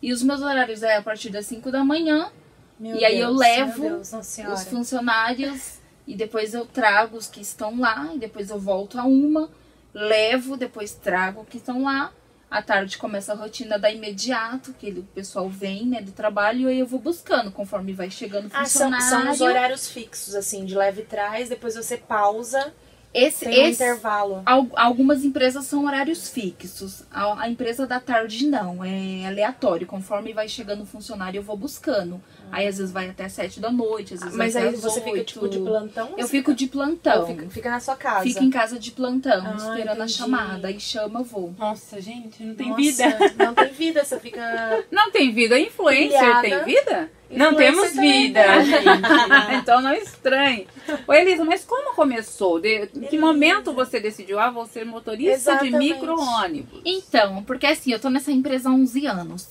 [0.01, 2.31] E os meus horários é a partir das 5 da manhã.
[2.79, 7.27] Meu E aí eu Deus, levo meu Deus, os funcionários e depois eu trago os
[7.27, 9.49] que estão lá e depois eu volto a uma,
[9.93, 12.11] levo, depois trago os que estão lá.
[12.49, 16.61] À tarde começa a rotina da imediato, que ele- o pessoal vem, né, do trabalho,
[16.61, 19.05] e aí eu vou buscando conforme vai chegando o Ah, são, funcionário.
[19.09, 22.73] são os horários fixos, assim, de leve e trás, depois você pausa,
[23.13, 24.43] Esse, tem um esse, intervalo.
[24.45, 27.03] al- algumas empresas são horários fixos.
[27.11, 29.85] A, a empresa da tarde não, é aleatório.
[29.85, 32.21] Conforme vai chegando o funcionário, eu vou buscando.
[32.51, 34.99] Aí às vezes vai até sete da noite, às vezes Mas até aí às você
[35.01, 35.25] fica, 8.
[35.25, 36.09] tipo, de plantão?
[36.17, 37.27] Eu fico de plantão.
[37.27, 38.23] Fica, fica na sua casa?
[38.23, 40.13] Fico em casa de plantão, Ah, esperando a entendi.
[40.13, 40.67] chamada.
[40.67, 41.53] Aí chama, eu vou.
[41.57, 43.17] Nossa, gente, não tem Nossa, vida.
[43.37, 44.83] Não tem vida, você fica...
[44.91, 45.59] Não tem vida?
[45.59, 47.09] Influencer tem vida?
[47.29, 48.65] Não Influencer temos também vida, tem.
[48.65, 48.85] gente.
[49.61, 50.65] então não estranhe.
[51.05, 52.59] Ô Elisa, mas como começou?
[52.59, 55.71] De, em que momento você decidiu, ah, vou ser motorista Exatamente.
[55.73, 56.81] de micro-ônibus?
[56.85, 59.49] Então, porque assim, eu tô nessa empresa há 11 anos.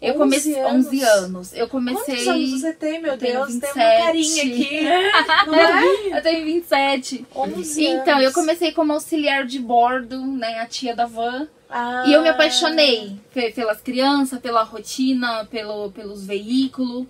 [0.00, 0.86] Eu 11 comecei anos?
[0.86, 1.54] 11 anos.
[1.54, 2.16] Eu comecei.
[2.16, 3.48] Quantos anos você tem, meu Eu tenho Deus?
[3.58, 4.52] Tem uma carinha 27.
[4.52, 4.86] aqui.
[6.12, 6.18] É?
[6.18, 7.26] Eu tenho 27.
[7.34, 8.24] 11 Então, anos.
[8.24, 10.58] eu comecei como auxiliar de bordo, né?
[10.60, 11.48] A tia da van.
[11.70, 12.04] Ah.
[12.06, 17.06] E eu me apaixonei pe- pelas crianças, pela rotina, pelo, pelos veículos.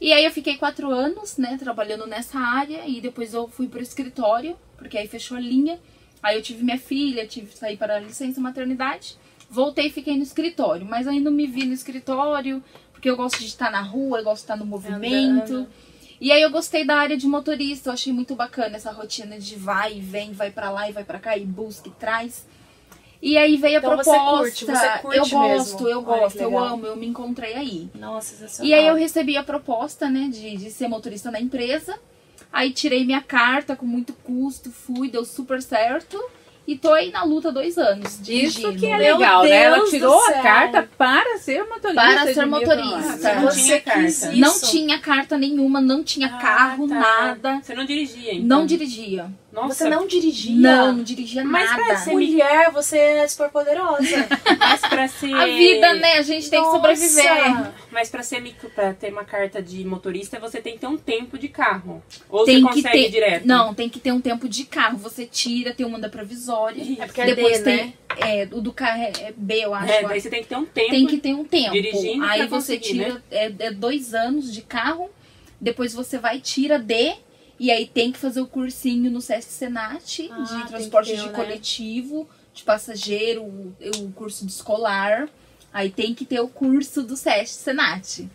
[0.00, 2.82] E aí eu fiquei quatro anos, né, trabalhando nessa área.
[2.86, 5.78] E depois eu fui pro escritório, porque aí fechou a linha.
[6.22, 9.16] Aí eu tive minha filha, tive que sair para a licença maternidade.
[9.50, 10.86] Voltei e fiquei no escritório.
[10.86, 14.38] Mas não me vi no escritório, porque eu gosto de estar na rua, eu gosto
[14.38, 15.52] de estar no movimento.
[15.54, 15.68] Andando.
[16.20, 19.56] E aí eu gostei da área de motorista, eu achei muito bacana essa rotina de
[19.56, 22.46] vai e vem, vai pra lá e vai pra cá e busca e traz.
[23.20, 24.38] E aí veio a Então você proposta.
[24.38, 25.88] curte, você curte eu gosto, mesmo.
[25.88, 27.90] eu gosto, que eu amo, eu me encontrei aí.
[27.94, 28.66] Nossa, sensacional.
[28.70, 31.98] E aí eu recebi a proposta, né, de, de ser motorista na empresa.
[32.52, 36.22] Aí tirei minha carta com muito custo, fui, deu super certo.
[36.66, 38.74] E tô aí na luta há dois anos, Isso dirigindo.
[38.76, 39.50] que é Meu legal, né?
[39.50, 41.94] Ela tirou a carta para ser motorista.
[41.94, 43.34] Para ser motorista.
[43.34, 44.00] Não tinha carta.
[44.00, 44.32] isso.
[44.36, 46.94] Não tinha carta nenhuma, não tinha Ah, carro, tá.
[46.94, 47.60] nada.
[47.62, 48.46] Você não dirigia, então?
[48.46, 49.30] Não dirigia.
[49.54, 50.52] Nossa, Você não dirigia?
[50.56, 51.96] Não, não dirigia Mas pra nada.
[51.98, 54.26] ser- Mulher, você é super poderosa.
[54.58, 55.32] Mas pra ser...
[55.32, 56.14] A vida, né?
[56.14, 56.76] A gente tem que Nossa.
[56.76, 57.72] sobreviver.
[57.92, 60.96] Mas pra, ser micro, pra ter uma carta de motorista, você tem que ter um
[60.96, 62.02] tempo de carro.
[62.28, 63.10] Ou Tem você que consegue ter.
[63.10, 63.46] direto?
[63.46, 64.98] Não, tem que ter um tempo de carro.
[64.98, 66.82] Você tira, tem uma da provisória.
[67.00, 67.76] É porque é Depois D, tem.
[67.86, 67.92] né?
[68.16, 69.92] É, o do carro é, é B, eu acho.
[69.92, 70.90] É, daí você tem que ter um tempo.
[70.90, 71.70] tem que ter um tempo.
[71.72, 72.78] dirigindo Aí pra você né?
[72.80, 75.08] tira é, é dois anos de carro,
[75.60, 77.14] depois você vai tira D
[77.58, 81.26] e aí tem que fazer o cursinho no Sesc Senat Ah, de transporte ter, de
[81.26, 81.32] né?
[81.32, 85.28] coletivo, de passageiro, o, o curso de escolar.
[85.72, 88.26] Aí tem que ter o curso do Sesc Senat.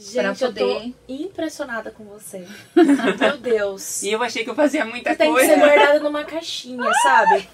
[0.00, 2.46] Gente, eu tô poder- impressionada com você.
[3.18, 4.00] Meu Deus.
[4.04, 5.54] E eu achei que eu fazia muita Você tem que coisa.
[5.54, 7.48] ser guardada numa caixinha, sabe?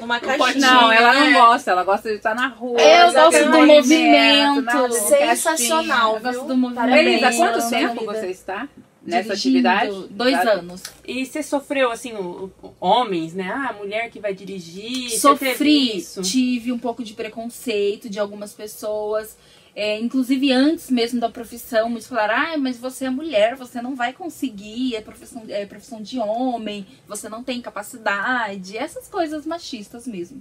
[0.00, 0.54] Numa caixinha.
[0.66, 2.80] Não, ela não gosta, ela gosta de estar na rua.
[2.80, 7.24] Eu gosto do movimento, Sensacional, Eu gosto do movimento.
[7.24, 8.66] Há quanto tempo você está
[9.04, 9.90] nessa atividade?
[10.10, 10.52] Dois Tá?
[10.52, 10.82] anos.
[11.06, 13.48] E você sofreu, assim, o, o- homens, né?
[13.50, 15.10] Ah, mulher que vai dirigir.
[15.18, 16.22] Sofri, isso.
[16.22, 19.36] tive um pouco de preconceito de algumas pessoas.
[19.76, 23.96] É, inclusive antes mesmo da profissão, muitos falaram, ah, mas você é mulher, você não
[23.96, 30.06] vai conseguir, é profissão, é profissão de homem, você não tem capacidade, essas coisas machistas
[30.06, 30.40] mesmo.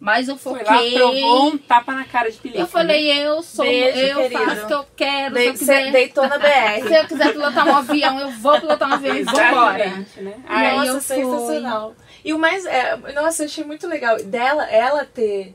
[0.00, 0.94] Mas eu Foi foquei.
[0.94, 2.60] lá, provou um tapa na cara de pelica.
[2.60, 4.44] eu falei, eu sou, Beijo, eu querido.
[4.44, 5.92] faço o que eu quero, De- se eu quiser.
[5.92, 6.48] Deitou na BR.
[6.88, 10.06] Se eu quiser pilotar um avião, eu vou pilotar um avião e vambora.
[10.16, 10.34] Né?
[10.48, 11.38] Ai, Nossa, eu fui.
[11.38, 11.94] sensacional.
[12.24, 12.64] E o mais.
[12.64, 15.54] É, nossa, eu achei muito legal dela, ela ter.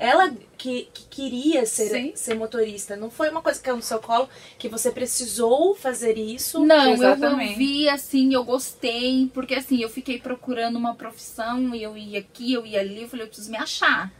[0.00, 2.12] Ela que, que queria ser, Sim.
[2.14, 2.96] ser motorista.
[2.96, 6.64] Não foi uma coisa que caiu no seu colo que você precisou fazer isso.
[6.64, 7.54] Não, eu, eu Exatamente.
[7.58, 12.54] vi assim, eu gostei, porque assim, eu fiquei procurando uma profissão e eu ia aqui,
[12.54, 14.10] eu ia ali, eu falei, eu preciso me achar.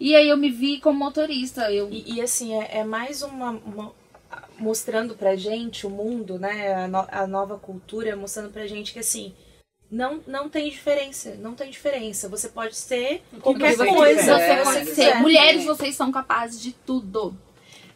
[0.00, 3.50] E aí eu me vi como motorista, eu E, e, assim, é, é mais uma,
[3.52, 3.92] uma-
[4.58, 6.74] mostrando pra gente o mundo, né?
[6.74, 9.32] A, no- a nova cultura, mostrando pra gente que assim.
[9.90, 12.28] Não, não tem diferença, não tem diferença.
[12.28, 14.38] Você pode ser qualquer coisa.
[14.38, 15.14] você pode ser.
[15.16, 17.34] Mulheres, vocês são capazes de tudo.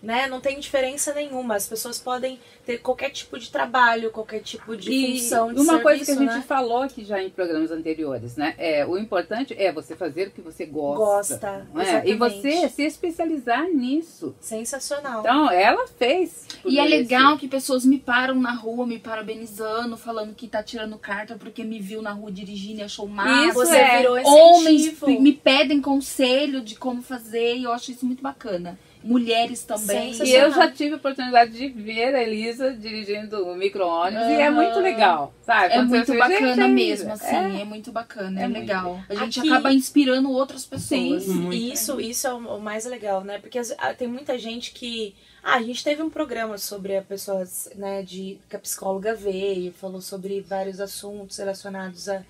[0.04, 0.26] Né?
[0.26, 1.56] Não tem diferença nenhuma.
[1.56, 5.64] As pessoas podem ter qualquer tipo de trabalho, qualquer tipo de E função de uma
[5.64, 6.44] serviço, coisa que a gente né?
[6.46, 8.54] falou aqui já em programas anteriores, né?
[8.58, 11.04] É, o importante é você fazer o que você gosta.
[11.34, 12.06] Gosta, não é?
[12.06, 14.34] E você se especializar nisso.
[14.40, 15.20] Sensacional.
[15.20, 16.46] Então, ela fez.
[16.64, 20.98] E é legal que pessoas me param na rua, me parabenizando, falando que tá tirando
[20.98, 23.48] carta porque me viu na rua dirigindo e achou massa.
[23.48, 23.98] Isso você é.
[23.98, 25.20] virou Homens incentivo.
[25.20, 28.78] me pedem conselho de como fazer e eu acho isso muito bacana.
[29.06, 30.12] Mulheres também.
[30.24, 34.50] E eu já tive a oportunidade de ver a Elisa dirigindo o micro-ônibus e é
[34.50, 35.74] muito legal, sabe?
[35.74, 37.60] É Quando muito bacana gente, mesmo, assim, é.
[37.60, 38.60] é, muito bacana, é, É muito.
[38.60, 39.00] legal.
[39.08, 41.24] A gente Aqui- acaba inspirando outras pessoas.
[41.24, 41.34] Sim.
[41.34, 41.54] Muito.
[41.54, 43.38] Isso, isso é o mais legal, né?
[43.38, 43.60] Porque
[43.98, 45.14] tem muita gente que.
[45.42, 47.44] Ah, a gente teve um programa sobre a pessoa,
[47.76, 52.22] né, de que a psicóloga veio, falou sobre vários assuntos relacionados a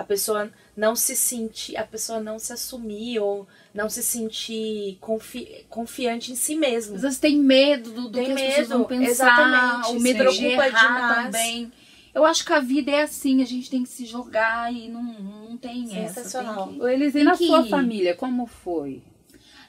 [0.00, 5.64] a pessoa não se sentir, a pessoa não se assumir ou não se sentir confi,
[5.68, 6.96] confiante em si mesma.
[6.96, 10.00] Às vezes tem medo do, do Tem que as pessoas medo, vão pensar, exatamente, o
[10.00, 11.24] medo de preocupa errar demais.
[11.26, 11.72] também.
[12.14, 15.02] Eu acho que a vida é assim, a gente tem que se jogar e não,
[15.02, 16.14] não tem essa.
[16.24, 16.68] Sensacional.
[16.68, 17.68] tem que- Ô, Elisa, e Tem na sua ir.
[17.68, 19.02] família, como foi?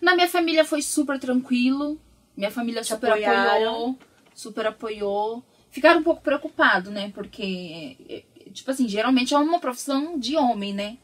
[0.02, 2.00] Na minha família foi super tranquilo.
[2.38, 4.00] Minha família super apoiou.
[4.34, 5.44] Super apoiou.
[5.70, 7.12] Ficaram um pouco preocupados, né?
[7.14, 10.98] Porque, tipo assim, geralmente é uma profissão de homem, né?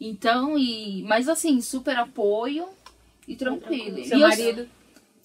[0.00, 1.02] Então, e.
[1.02, 2.68] Mas assim, super apoio
[3.28, 4.04] e tranquilo.
[4.04, 4.68] Seu e eu marido?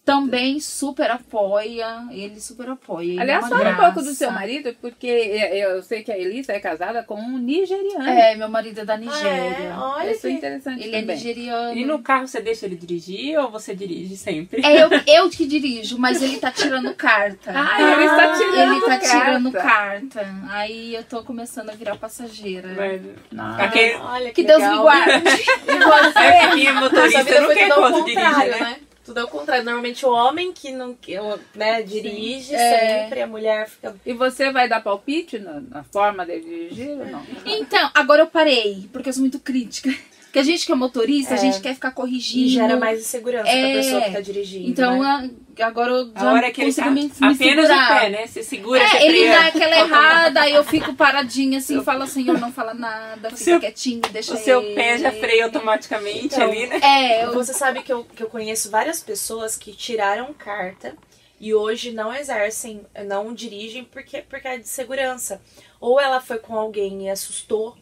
[0.06, 2.06] Também super apoia.
[2.12, 3.14] Ele super apoia.
[3.14, 6.54] Ele Aliás, é fala um pouco do seu marido, porque eu sei que a Elisa
[6.54, 8.08] é casada com um nigeriano.
[8.08, 9.00] É, meu marido é da Ah, é?
[9.00, 9.76] Nigéria.
[9.80, 10.36] Olha Isso é que...
[10.38, 11.16] interessante Ele é também.
[11.16, 11.76] nigeriano.
[11.76, 14.64] E no carro você deixa ele dirigir ou você dirige sempre?
[14.64, 17.52] É eu, eu que dirijo, mas ele tá tirando carta.
[17.56, 19.08] Ah, ele está tirando Ele tá carta.
[19.26, 20.36] tirando carta.
[20.50, 22.70] Aí eu tô começando a virar passageira.
[22.78, 23.60] Mas- Não.
[23.60, 24.76] Aquele- Olha Que Deus legal.
[24.76, 25.26] me guarde.
[25.66, 25.78] E
[26.12, 26.20] você?
[26.20, 28.60] É que é motorista vida não foi quer dirige, contrário, né?
[28.60, 28.76] né?
[29.06, 29.64] Tudo ao contrário.
[29.64, 31.16] Normalmente o homem que não que,
[31.54, 33.04] né, dirige É.
[33.04, 33.96] sempre, a mulher fica.
[34.06, 37.24] E você vai dar palpite na, na forma de dirigir ou não?
[37.46, 39.90] Então, agora eu parei, porque eu sou muito crítica.
[40.36, 41.40] Porque a gente que é motorista, a É.
[41.40, 42.46] gente quer ficar corrigindo.
[42.48, 43.72] E gera mais insegurança É.
[43.72, 44.68] pra pessoa que tá dirigindo.
[44.70, 45.30] Então, né?
[45.62, 47.98] a- agora eu já A hora que ele tá me, me apenas segurar.
[47.98, 48.28] o pé, né?
[48.28, 52.38] Você segura, você É, ele dá aquela errada, aí eu fico paradinha assim, fala, senhor,
[52.38, 54.76] não fala nada, fica seu- quietinho, deixa O seu ele.
[54.76, 56.80] pé já freia automaticamente Então, ali, né?
[56.84, 60.98] É, eu, Você sabe que eu, que eu conheço várias pessoas que tiraram carta
[61.40, 65.42] e hoje não exercem, não dirigem porque, porque é de segurança.
[65.80, 67.78] Ou ela foi com alguém e assustou,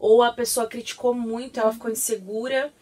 [0.00, 2.72] ou a pessoa criticou muito, ela ficou insegura,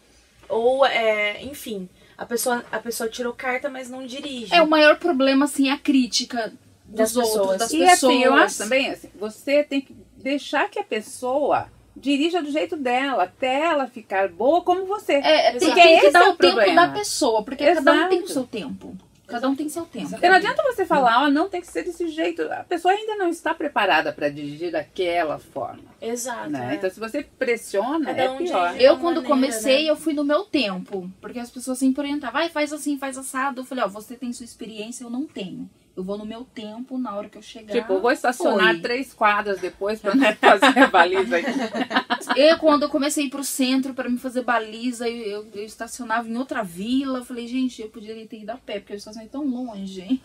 [0.47, 4.53] ou, é, enfim, a pessoa, a pessoa tirou carta, mas não dirige.
[4.55, 6.51] é o maior problema, assim, a crítica
[6.85, 7.59] Das dos outros, pessoas.
[7.59, 7.93] das E pessoas.
[8.13, 12.77] assim, eu acho também, assim, você tem que deixar que a pessoa dirija do jeito
[12.77, 15.13] dela, até ela ficar boa como você.
[15.15, 15.75] É, tem, Exato.
[15.75, 16.87] tem que Esse dar é o o tempo problema.
[16.87, 18.33] da pessoa, porque cada um tem o Exato.
[18.33, 18.95] seu tempo.
[19.29, 20.09] Cada um tem seu tempo.
[20.09, 22.41] Porque não adianta você falar, ó, não tem que ser desse jeito.
[22.43, 25.83] A pessoa ainda não está preparada para dirigir daquela forma.
[26.01, 26.49] Exato.
[26.49, 26.73] Né?
[26.73, 26.75] é.
[26.75, 28.75] Então, se você pressiona, Cada é um pior.
[28.79, 29.91] Eu, quando maneira, comecei, né?
[29.91, 31.09] eu fui no meu tempo.
[31.21, 33.61] Porque as pessoas sempre orientavam, vai, faz assim, faz assado.
[33.61, 35.69] Eu falei, ó, você tem sua experiência, eu não tenho.
[35.99, 37.73] Eu vou no meu tempo, na hora que eu chegar.
[37.73, 38.79] Tipo, eu vou estacionar foi.
[38.81, 41.49] três quadras depois para não fazer a baliza aqui.
[42.35, 45.63] Eu, quando eu comecei a ir pro centro pra me fazer baliza, eu, eu, eu
[45.63, 47.19] estacionava em outra vila.
[47.19, 50.21] Eu falei, gente, eu poderia ter ido a pé, porque eu estacionei tão longe.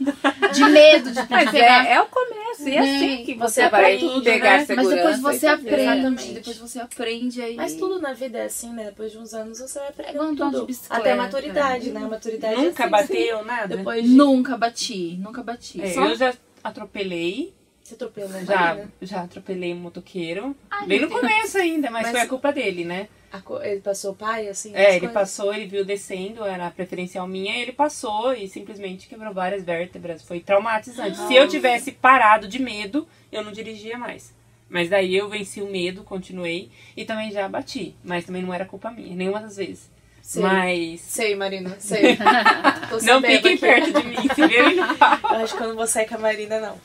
[0.53, 1.87] De medo de Mas pegar.
[1.87, 2.97] é, é o começo, e é Né?
[2.97, 4.65] assim que você, Você vai aprende, pegar né?
[4.67, 4.91] segurança.
[4.91, 5.81] Mas depois você aprende.
[5.81, 6.33] Exatamente.
[6.33, 7.57] Depois você aprende aí.
[7.57, 8.85] Mas tudo na vida é assim, né?
[8.87, 10.67] Depois de uns anos você vai aprendendo de tudo.
[10.91, 12.01] Até a maturidade, né?
[12.05, 13.77] A maturidade é Nunca assim, bateu, nada?
[13.77, 14.11] Depois de...
[14.11, 15.64] Nunca bati, nunca bati.
[15.81, 18.45] É, Só- eu já atropelei, Você atropelou, né?
[18.45, 18.93] já, Marina?
[19.03, 20.57] já atropelei um motoqueiro.
[20.71, 23.09] Ai, Bem meu no começo ainda, mas, Mas- foi a culpa dele, né?
[23.33, 24.71] A co- Ele passou o pai, assim?
[24.71, 25.13] as É, ele coisas?
[25.15, 30.23] passou, ele viu descendo, era preferencial minha, e ele passou e simplesmente quebrou várias vértebras.
[30.23, 31.17] Foi traumatizante.
[31.17, 34.33] Se eu tivesse parado de medo, eu não dirigia mais.
[34.69, 37.95] Mas daí eu venci o medo, continuei e também já bati.
[38.05, 39.91] Mas também não era culpa minha, nenhuma das vezes.
[40.25, 40.43] Sei.
[40.43, 41.01] Mas.
[41.03, 42.17] Sei, Marina, sei.
[43.05, 44.81] Não fiquem perto de mim, se no.
[45.31, 46.81] Eu acho que eu não vou sair com a Marina, não.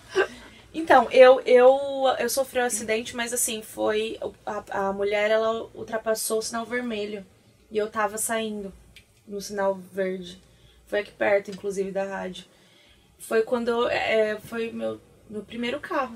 [0.73, 1.79] Então, eu, eu,
[2.19, 4.19] eu sofri um acidente, mas assim, foi.
[4.45, 7.25] A, a mulher, ela ultrapassou o sinal vermelho.
[7.71, 8.73] E eu tava saindo
[9.25, 10.41] no sinal verde.
[10.87, 12.43] Foi aqui perto, inclusive, da rádio.
[13.19, 14.99] Foi quando eu, é, foi meu,
[15.29, 16.15] meu primeiro carro.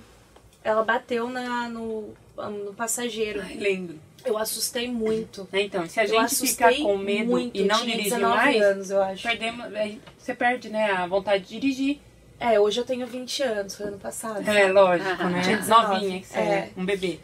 [0.62, 3.42] Ela bateu na, no, no passageiro.
[3.42, 3.98] Ai, lembro.
[4.26, 5.48] Eu assustei muito.
[5.52, 7.56] Então, se a gente ficar com medo muito.
[7.58, 9.24] e não dirigir 19 mais, anos, eu acho.
[9.24, 12.00] perdemos, aí você perde, né, a vontade de dirigir.
[12.40, 14.48] É, hoje eu tenho 20 anos, foi ano passado.
[14.50, 15.42] É, lógico, Ah, né?
[15.42, 15.94] tinha 19.
[15.94, 16.42] Novinha que você É.
[16.42, 17.20] é, um bebê.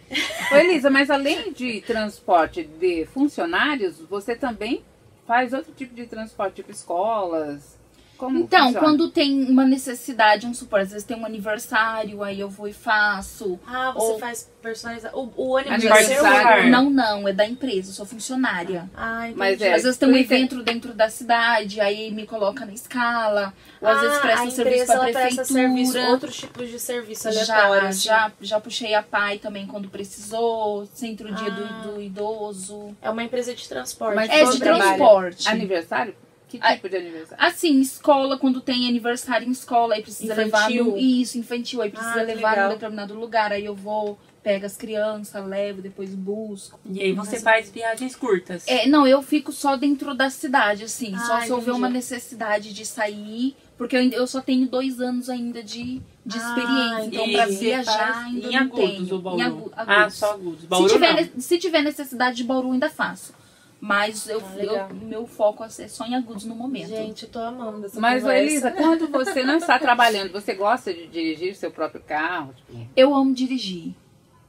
[0.51, 4.83] Ô, Elisa, mas além de transporte de funcionários, você também
[5.27, 7.77] faz outro tipo de transporte, tipo escolas?
[8.19, 8.79] Como Então, funciona?
[8.86, 12.73] quando tem uma necessidade, um suporte, às vezes tem um aniversário, aí eu vou e
[12.73, 13.58] faço.
[13.65, 15.17] Ah, você Ou- faz personalizado.
[15.17, 15.75] O, o ônibus é?
[15.89, 16.69] Aniversário.
[16.69, 18.89] Não, não, é da empresa, eu sou funcionária.
[18.93, 19.39] Ah, entendi.
[19.39, 23.53] Mas é, Às vezes tem um evento dentro da cidade, aí me coloca na escala,
[23.82, 26.12] ou às Ah, vezes presta a serviço empresa, pra ela presta serviço, prefeitura.
[26.12, 27.88] outros tipos de serviço Já, aleatório.
[27.88, 28.01] assim.
[28.08, 31.84] já, já puxei a pai também quando precisou, centro dia Ah.
[31.86, 32.93] do, do idoso.
[33.01, 34.15] É uma empresa de transporte.
[34.15, 34.84] Mas É de trabalho.
[34.84, 35.47] transporte.
[35.47, 36.13] Aniversário?
[36.49, 37.45] Que tipo de aniversário?
[37.45, 40.85] Assim, escola, quando tem aniversário em escola, aí precisa Infantil.
[40.85, 40.97] levar no.
[40.97, 42.67] Isso, infantil, aí precisa Ah, levar legal.
[42.69, 43.51] num determinado lugar.
[43.53, 46.79] Aí eu vou, pego as crianças, levo, depois busco.
[46.89, 48.63] E aí você faz viagens curtas.
[48.67, 51.15] É, não, eu fico só dentro da cidade, assim.
[51.19, 53.55] só Ah, se houver uma necessidade de sair.
[53.77, 57.05] Porque eu, eu só tenho dois anos ainda de, de Ah, experiência.
[57.05, 59.19] Então, pra viajar ainda em não agudos tenho.
[59.21, 59.39] Bauru?
[59.39, 60.15] Em agu- Ah, agudos.
[60.17, 60.65] só agudos.
[60.65, 61.41] Bauru se, tiver, não.
[61.41, 63.33] se tiver necessidade de Bauru, ainda faço.
[63.81, 66.89] Mas eu, Ah, eu- meu foco é só em agudos no momento.
[66.89, 68.43] Gente, eu tô amando essa Mas, conversa.
[68.43, 72.53] Elisa, quando você não está trabalhando, você gosta de dirigir seu próprio carro?
[72.55, 73.93] Tipo, Eu amo dirigir.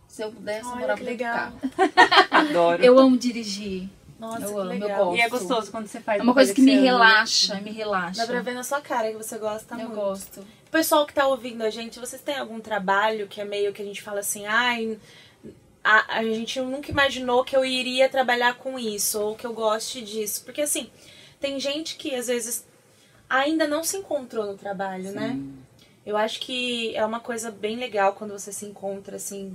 [0.08, 1.34] Se eu pudesse Olha morar que legal.
[1.36, 1.54] carro.
[2.30, 2.82] Adoro.
[2.84, 3.88] Eu amo dirigir.
[4.18, 5.04] Nossa, Eu que amo, eu legal.
[5.06, 5.16] gosto.
[5.16, 8.20] E é gostoso quando você faz É uma coisa que me ama, relaxa, me relaxa.
[8.20, 9.94] Dá pra ver na sua cara que você gosta Eu muito.
[9.94, 10.40] gosto.
[10.40, 13.80] O pessoal que tá ouvindo a gente, vocês têm algum trabalho que é meio que
[13.80, 14.98] a gente fala assim, ai,
[15.82, 20.02] a, a gente nunca imaginou que eu iria trabalhar com isso, ou que eu goste
[20.02, 20.44] disso.
[20.44, 20.90] Porque assim,
[21.40, 22.66] tem gente que às vezes
[23.28, 25.38] ainda não se encontrou no trabalho, né?
[26.04, 29.52] Eu acho que é uma coisa bem legal quando você se encontra, assim,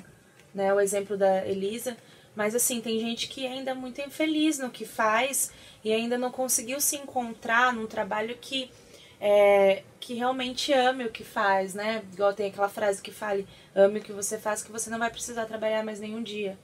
[0.54, 0.74] né?
[0.74, 1.98] O exemplo da Elisa.
[2.36, 5.52] Mas assim, tem gente que ainda é muito infeliz no que faz
[5.84, 8.70] e ainda não conseguiu se encontrar num trabalho que
[9.22, 12.04] é, que realmente ame o que faz, né?
[12.14, 15.10] Igual tem aquela frase que fale, ame o que você faz, que você não vai
[15.10, 16.60] precisar trabalhar mais nenhum dia.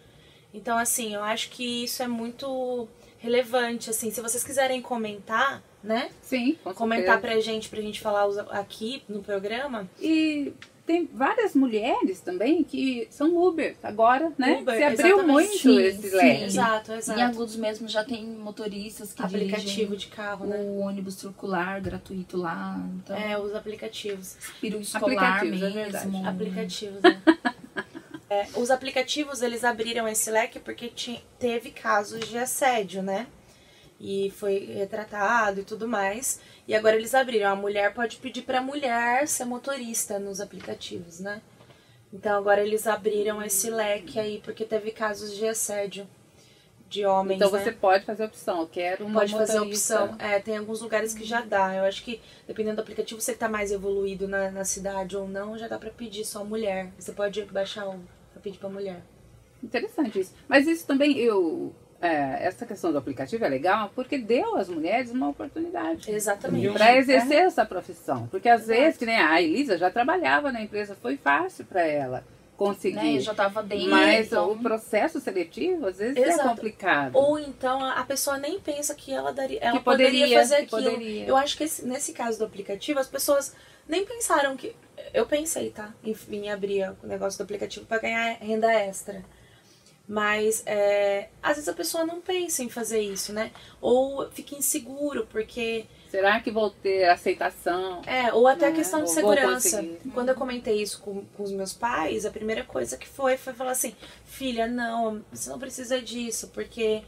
[0.53, 4.11] Então, assim, eu acho que isso é muito relevante, assim.
[4.11, 6.09] Se vocês quiserem comentar, né?
[6.21, 7.33] sim, com Comentar certeza.
[7.33, 9.89] pra gente, pra gente falar aqui no programa.
[9.99, 10.53] E
[10.85, 14.57] tem várias mulheres também que são Uber agora, né?
[14.59, 15.27] Uber, Se abriu exatamente.
[15.27, 16.15] muito Sim, esse sim.
[16.17, 16.43] leque.
[16.43, 17.21] Exato, Em exato.
[17.21, 20.57] Agudos mesmo já tem motoristas que Aplicativo de carro, né?
[20.57, 22.77] o ônibus circular gratuito lá.
[22.95, 24.35] Então, É, os aplicativos.
[24.59, 25.73] peru escolar Aplicativos, é mesmo.
[25.73, 26.27] verdade.
[26.27, 27.21] Aplicativos, né?
[28.29, 30.89] É, os aplicativos, eles abriram esse leque porque
[31.37, 33.27] teve casos de assédio, né?
[34.03, 36.39] E foi retratado e tudo mais.
[36.67, 37.51] E agora eles abriram.
[37.51, 41.39] A mulher pode pedir pra mulher ser motorista nos aplicativos, né?
[42.11, 46.07] Então agora eles abriram esse leque aí porque teve casos de assédio
[46.89, 47.63] de homens, Então né?
[47.63, 50.03] você pode fazer a opção, eu quero uma Pode fazer a motorista.
[50.03, 50.17] opção.
[50.19, 51.73] É, tem alguns lugares que já dá.
[51.73, 55.57] Eu acho que, dependendo do aplicativo, você tá mais evoluído na, na cidade ou não,
[55.57, 56.89] já dá pra pedir só mulher.
[56.99, 58.01] Você pode baixar um
[58.33, 59.01] pra pedir pra mulher.
[59.63, 60.33] Interessante isso.
[60.49, 61.73] Mas isso também, eu.
[62.01, 66.11] É, essa questão do aplicativo é legal porque deu às mulheres uma oportunidade.
[66.11, 66.73] Exatamente.
[66.73, 68.27] Para exercer essa profissão.
[68.27, 72.23] Porque às vezes, que nem a Elisa já trabalhava na empresa, foi fácil para ela
[72.57, 72.95] conseguir.
[73.15, 73.89] né, já tava dentro.
[73.89, 76.41] Mas então, o processo seletivo, às vezes, Exato.
[76.41, 77.15] é complicado.
[77.15, 80.75] Ou então a pessoa nem pensa que ela daria, ela Que poderia, poderia fazer que
[80.75, 80.91] aquilo.
[80.91, 81.25] poderia.
[81.27, 83.55] Eu acho que esse- nesse caso do aplicativo, as pessoas
[83.87, 84.75] nem pensaram que.
[85.13, 85.91] Eu pensei, tá?
[86.03, 89.23] Em, em abrir o negócio do aplicativo pra ganhar renda extra.
[90.07, 93.51] Mas é, às vezes a pessoa não pensa em fazer isso, né?
[93.79, 95.85] Ou fica inseguro, porque.
[96.09, 98.01] Será que vou ter aceitação?
[98.05, 98.75] É, ou até a Né?
[98.75, 99.85] questão de segurança.
[100.13, 103.53] Quando eu comentei isso com, com os meus pais, a primeira coisa que foi foi
[103.53, 107.03] falar assim: filha, não, você não precisa disso, porque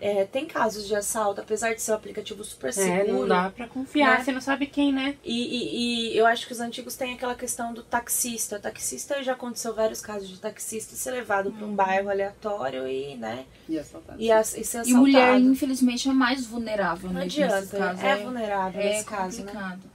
[0.00, 3.18] é, tem casos de assalto, apesar de ser um aplicativo super É, seguro.
[3.20, 4.24] não dá pra confiar, né?
[4.24, 5.16] você não sabe quem, né?
[5.24, 8.56] E, e- e eu acho que os antigos têm aquela questão do taxista.
[8.56, 13.14] O taxista já aconteceu vários casos de taxista ser levado para um bairro aleatório e,
[13.16, 14.20] né, E assaltado.
[14.20, 14.98] e, as- e ser E assaltado.
[15.00, 18.02] mulher, infelizmente, é mais vulnerável não mesmo nesses adianta, casos.
[18.04, 19.44] é, vulnerável é nesse caso, né?
[19.46, 19.92] complicado.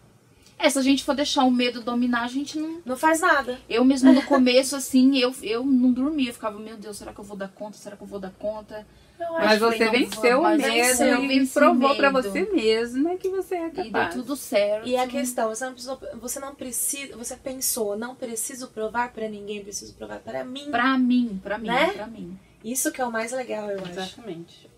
[0.60, 2.82] É, se a gente for deixar o medo dominar, a gente não.
[2.84, 3.60] Não faz nada.
[3.70, 6.30] Eu mesmo no começo, assim, eu, eu não dormia.
[6.30, 7.78] Eu ficava, meu Deus, será que eu vou dar conta?
[7.78, 8.88] Será que eu vou dar conta?
[9.20, 12.22] Mas você venceu o medo e provou pra medo.
[12.32, 14.14] você mesma que você é E deu capaz.
[14.16, 14.88] tudo certo.
[14.88, 19.28] E a questão, você não, precisou, você não precisa, você pensou, não preciso provar pra
[19.28, 20.70] ninguém, preciso provar para mim.
[20.72, 21.92] Pra mim, pra mim, Né?
[21.94, 22.38] pra mim.
[22.64, 23.90] Isso que é o mais legal, eu acho.
[23.92, 24.70] Exatamente.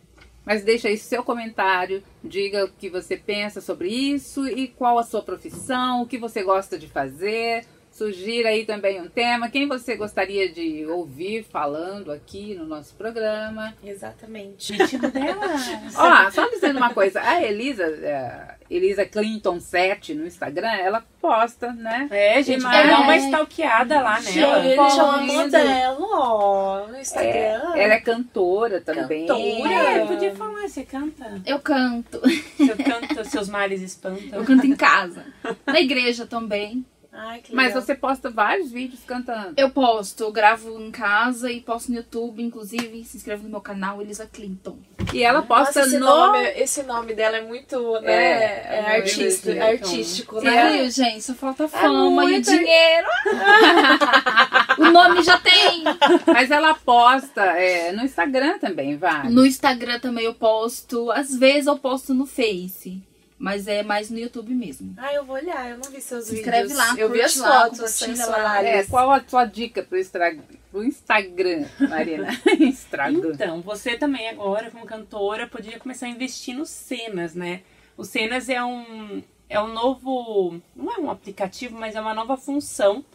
[0.45, 5.03] Mas deixa aí seu comentário, diga o que você pensa sobre isso e qual a
[5.03, 7.65] sua profissão, o que você gosta de fazer.
[7.99, 13.73] Sugira aí também um tema, quem você gostaria de ouvir falando aqui no nosso programa.
[13.83, 14.71] Exatamente.
[14.71, 15.67] Ritmo delas.
[15.97, 21.73] Ó, só dizendo uma coisa, a Elisa, é, Elisa Clinton 7 no Instagram, ela posta,
[21.73, 22.07] né?
[22.09, 24.95] É, gente, vai dar uma stalkeada lá Gente, ele Pode.
[24.95, 27.75] chama modelo, ó, no É, Instagram.
[27.75, 29.27] ela é cantora também.
[29.27, 29.73] Cantora.
[29.73, 31.41] É, podia falar, você canta.
[31.45, 32.21] Eu canto.
[32.21, 34.39] Você canta, seus males espantam.
[34.39, 35.25] Eu canto em casa.
[35.67, 36.85] Na igreja também.
[37.11, 37.81] Ai, que Mas legal.
[37.81, 39.53] você posta vários vídeos cantando.
[39.57, 43.03] Eu posto, eu gravo em casa e posto no YouTube, inclusive.
[43.03, 44.77] Se inscreve no meu canal, Elisa Clinton.
[45.11, 46.05] E ela posta Nossa, esse, no.
[46.05, 49.69] nome, esse nome dela é muito, né, É, é, é artista, legal.
[49.69, 50.77] artístico, né?
[50.77, 51.23] Viu, gente?
[51.23, 53.07] Só falta fama e dinheiro.
[54.77, 55.83] o nome já tem.
[56.27, 59.29] Mas ela posta é, no Instagram também, vai.
[59.29, 61.11] No Instagram também eu posto.
[61.11, 63.01] Às vezes eu posto no Face.
[63.39, 64.93] Mas é mais no YouTube mesmo.
[64.97, 66.77] Ah, eu vou olhar, eu não vi seus Se inscreve vídeos.
[66.77, 68.65] lá, eu vi as lá, fotos sensuais.
[68.67, 69.97] É, qual a sua dica pro,
[70.69, 72.27] pro Instagram, Marina?
[72.59, 73.31] Instagram.
[73.33, 77.61] Então, você também agora, como cantora, podia começar a investir nos Cenas, né?
[77.95, 80.61] O Cenas é um, é um novo.
[80.75, 83.05] Não é um aplicativo, mas é uma nova função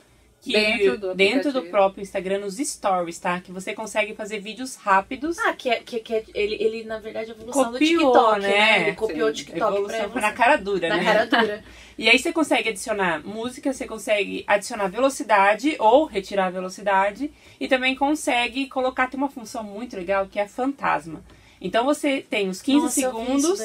[0.45, 3.41] que Dentro do dentro do próprio Instagram, nos stories, tá?
[3.41, 5.39] Que você consegue fazer vídeos rápidos.
[5.39, 8.13] Ah, que, é, que, que é- ele, ele, na verdade, é a evolução do Copiou,
[8.13, 8.49] TikTok, né?
[8.49, 8.83] né?
[8.83, 10.21] Ele copiou o Sim, TikTok pra Evolução evolução.
[10.21, 11.05] na cara dura, Na né?
[11.05, 11.65] cara dura.
[11.97, 17.31] E aí você consegue adicionar música, você consegue adicionar velocidade ou retirar a velocidade
[17.61, 21.23] e também consegue colocar tem uma função muito legal que é a fantasma.
[21.61, 23.61] Então você tem os 15 Nossa, segundos.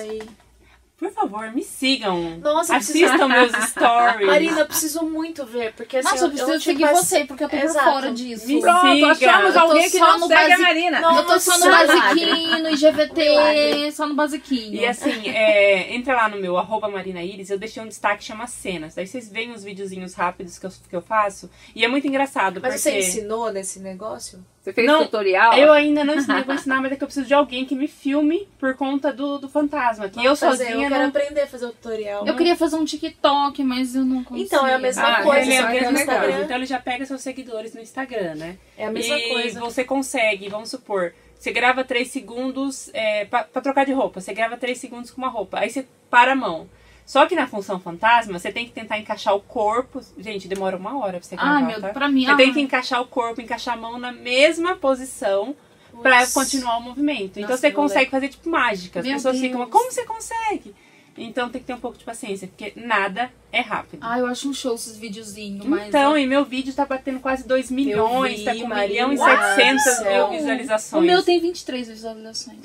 [1.00, 2.38] Por favor, me sigam.
[2.40, 4.28] Nossa, eu Assistam meus stories.
[4.28, 7.44] Marina, eu preciso muito ver, porque assim, Nossa, eu eu, preciso não seguir você, porque
[7.46, 7.92] eu tô por Exato.
[7.92, 8.48] fora disso.
[8.48, 9.12] Me Pronto, siga.
[9.12, 11.00] achamos Eu alguém que só não no segue a Marina.
[11.00, 11.18] Não.
[11.18, 14.74] Eu tô só no basiquinho, no IGVT, só no basiquinho.
[14.76, 18.26] E assim, é, entra lá no meu arroba Marina Iris, eu deixei um destaque que
[18.26, 18.96] chama cenas.
[18.96, 21.50] Daí vocês veem uns videozinhos rápidos que eu, que eu faço.
[21.74, 22.78] E é muito engraçado, Mas porque...
[22.80, 24.44] você ensinou nesse negócio?
[24.62, 25.54] Você fez Não, tutorial?
[25.54, 27.74] Eu ainda não ensinei, eu vou ensinar, mas é que eu preciso de alguém que
[27.76, 30.10] me filme por conta do, do fantasma.
[30.10, 31.10] Que eu fazer, sozinha Eu quero não...
[31.10, 32.28] aprender a fazer o tutorial.
[32.28, 34.46] Eu queria fazer um TikTok, mas eu não consigo.
[34.46, 36.00] Então, é a mesma Ah, coisa, ele é só a que mesma no.
[36.00, 38.58] Instagram Então ele já pega seus seguidores no Instagram, né?
[38.78, 39.60] é a mesma e coisa.
[39.62, 44.20] você consegue, vamos supor, você grava 3 segundos é, pra, pra trocar de roupa.
[44.20, 45.60] Você grava 3 segundos com uma roupa.
[45.60, 46.70] Aí você para a mão.
[47.10, 50.00] Só que na função fantasma, você tem que tentar encaixar o corpo.
[50.20, 51.90] Gente, demora uma hora pra você gravar, Ai, meu, tá?
[51.90, 55.56] pra mim, Você ah, tem que encaixar o corpo, encaixar a mão na mesma posição
[56.04, 56.34] pra Putz.
[56.36, 57.40] continuar o movimento.
[57.40, 59.00] Então Nossa, você vou consegue fazer tipo mágica.
[59.00, 59.48] As Meu pessoas Deus.
[59.48, 60.76] ficam, como você consegue?
[61.18, 64.00] Então tem que ter um pouco de paciência, porque nada é rápido.
[64.02, 65.88] Ah, eu acho um show esses videozinhos, mas.
[65.88, 69.14] Então, e meu vídeo tá batendo quase 2 milhões, vi, tá com 1 Maria milhão
[69.14, 69.24] e do
[69.56, 70.30] 700 céu.
[70.30, 71.04] mil visualizações.
[71.04, 72.60] o meu tem 23 visualizações.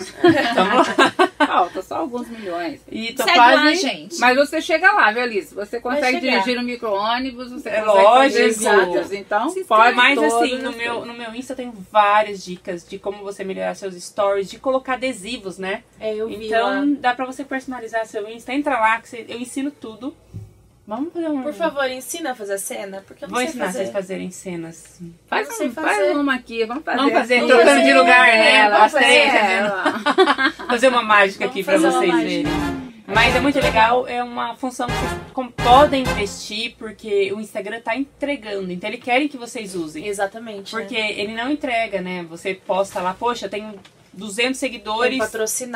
[0.54, 0.84] Lá.
[1.46, 2.80] Falta só alguns milhões.
[2.90, 3.56] E tô Segue quase...
[3.64, 4.18] lá, gente.
[4.18, 5.54] Mas você chega lá, viu, Alice?
[5.54, 8.04] Você consegue dirigir um micro-ônibus, você É consegue
[8.54, 9.14] fazer lógico.
[9.14, 12.86] Então, Se pode Mas assim, as no meu, no meu Insta eu tenho várias dicas
[12.86, 15.82] de como você melhorar seus stories, de colocar adesivos, né?
[16.00, 16.96] É, eu vi Então lá.
[16.98, 18.52] dá pra você personalizar seu Insta.
[18.52, 20.14] Entra lá que você- eu ensino tudo.
[20.86, 21.42] Vamos fazer um.
[21.42, 23.78] Por favor, ensina a fazer cena, porque eu não Vou sei ensinar fazer.
[23.78, 25.00] vocês a fazerem cenas.
[25.26, 25.72] Faz, um, fazer.
[25.72, 26.98] faz uma aqui, vamos fazer.
[26.98, 28.56] Vamos fazer, Vamos trocando fazer de lugar, né?
[28.56, 30.56] ela, As fazer três.
[30.68, 32.44] Fazer uma mágica aqui Vamos uma vocês verem.
[33.06, 37.96] Mas é muito legal, é uma função que vocês podem investir, porque o Instagram tá
[37.96, 38.70] entregando.
[38.72, 40.06] Então eles querem que vocês usem.
[40.06, 40.70] Exatamente.
[40.70, 41.12] Porque né?
[41.12, 42.24] ele não entrega, né?
[42.28, 43.74] Você posta lá, poxa, eu tenho
[44.12, 45.18] 200 Tem seguidores,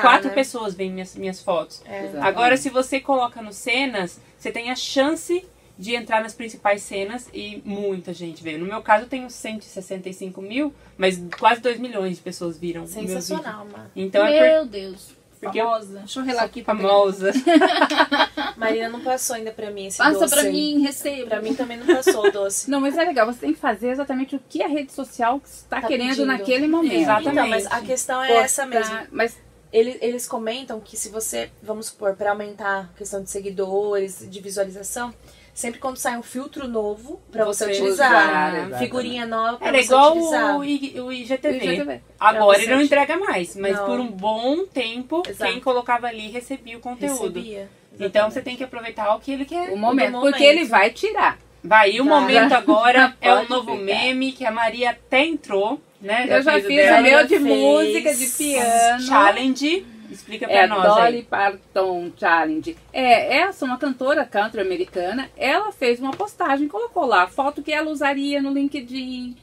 [0.01, 0.35] quatro né?
[0.35, 1.83] pessoas veem minhas, minhas fotos.
[1.87, 2.11] É.
[2.21, 5.45] Agora, se você coloca no cenas, você tem a chance
[5.79, 8.57] de entrar nas principais cenas e muita gente vê.
[8.59, 12.87] No meu caso, eu tenho 165 mil, mas quase 2 milhões de pessoas viram.
[12.87, 13.91] Sensacional, mano.
[13.95, 15.13] Então é Meu Deus.
[15.41, 15.99] porque eu- Famosa.
[16.01, 17.31] Deixa eu relar aqui pra famosa.
[18.57, 21.27] Marina não passou ainda pra mim esse Passa doce pra mim, receba.
[21.31, 22.69] Pra mim também não passou o doce.
[22.71, 25.81] Não, mas é legal, você tem que fazer exatamente o que a rede social está
[25.81, 26.27] Tá querendo pedindo.
[26.27, 26.93] naquele momento.
[26.95, 27.31] Exatamente.
[27.31, 28.99] Então, mas a questão é Postar- essa mesmo.
[29.13, 29.39] Mas
[29.73, 34.41] Eles, eles comentam que se você, vamos supor, pra aumentar a questão de seguidores, de
[34.41, 35.13] visualização,
[35.53, 39.79] sempre quando sai um filtro novo pra você, Você utilizar, usar, figurinha nova pra Era
[39.79, 40.57] você igual utilizar.
[40.59, 41.57] o, I- o IGTV.
[41.59, 42.01] IGTV.
[42.19, 43.85] Agora ele não entrega mais, mas Não.
[43.87, 45.51] por um bom tempo, Exato.
[45.53, 47.39] quem colocava ali recebia o conteúdo.
[47.39, 47.69] Recebia.
[48.01, 49.71] Então você tem que aproveitar o que ele quer.
[49.73, 50.31] o momento, momento.
[50.31, 51.39] porque ele vai tirar.
[51.63, 53.85] Vai, e o momento agora é o Pode novo ficar.
[53.85, 56.27] meme que a Maria até entrou, né?
[56.29, 59.03] Eu já fiz o meu de fez música, de piano.
[59.03, 59.87] Challenge.
[60.11, 61.23] Explica pra É a nós Dolly aí.
[61.23, 62.77] Parton Challenge.
[62.93, 65.29] É, essa é uma cantora country americana.
[65.37, 69.37] Ela fez uma postagem, colocou lá foto que ela usaria no LinkedIn,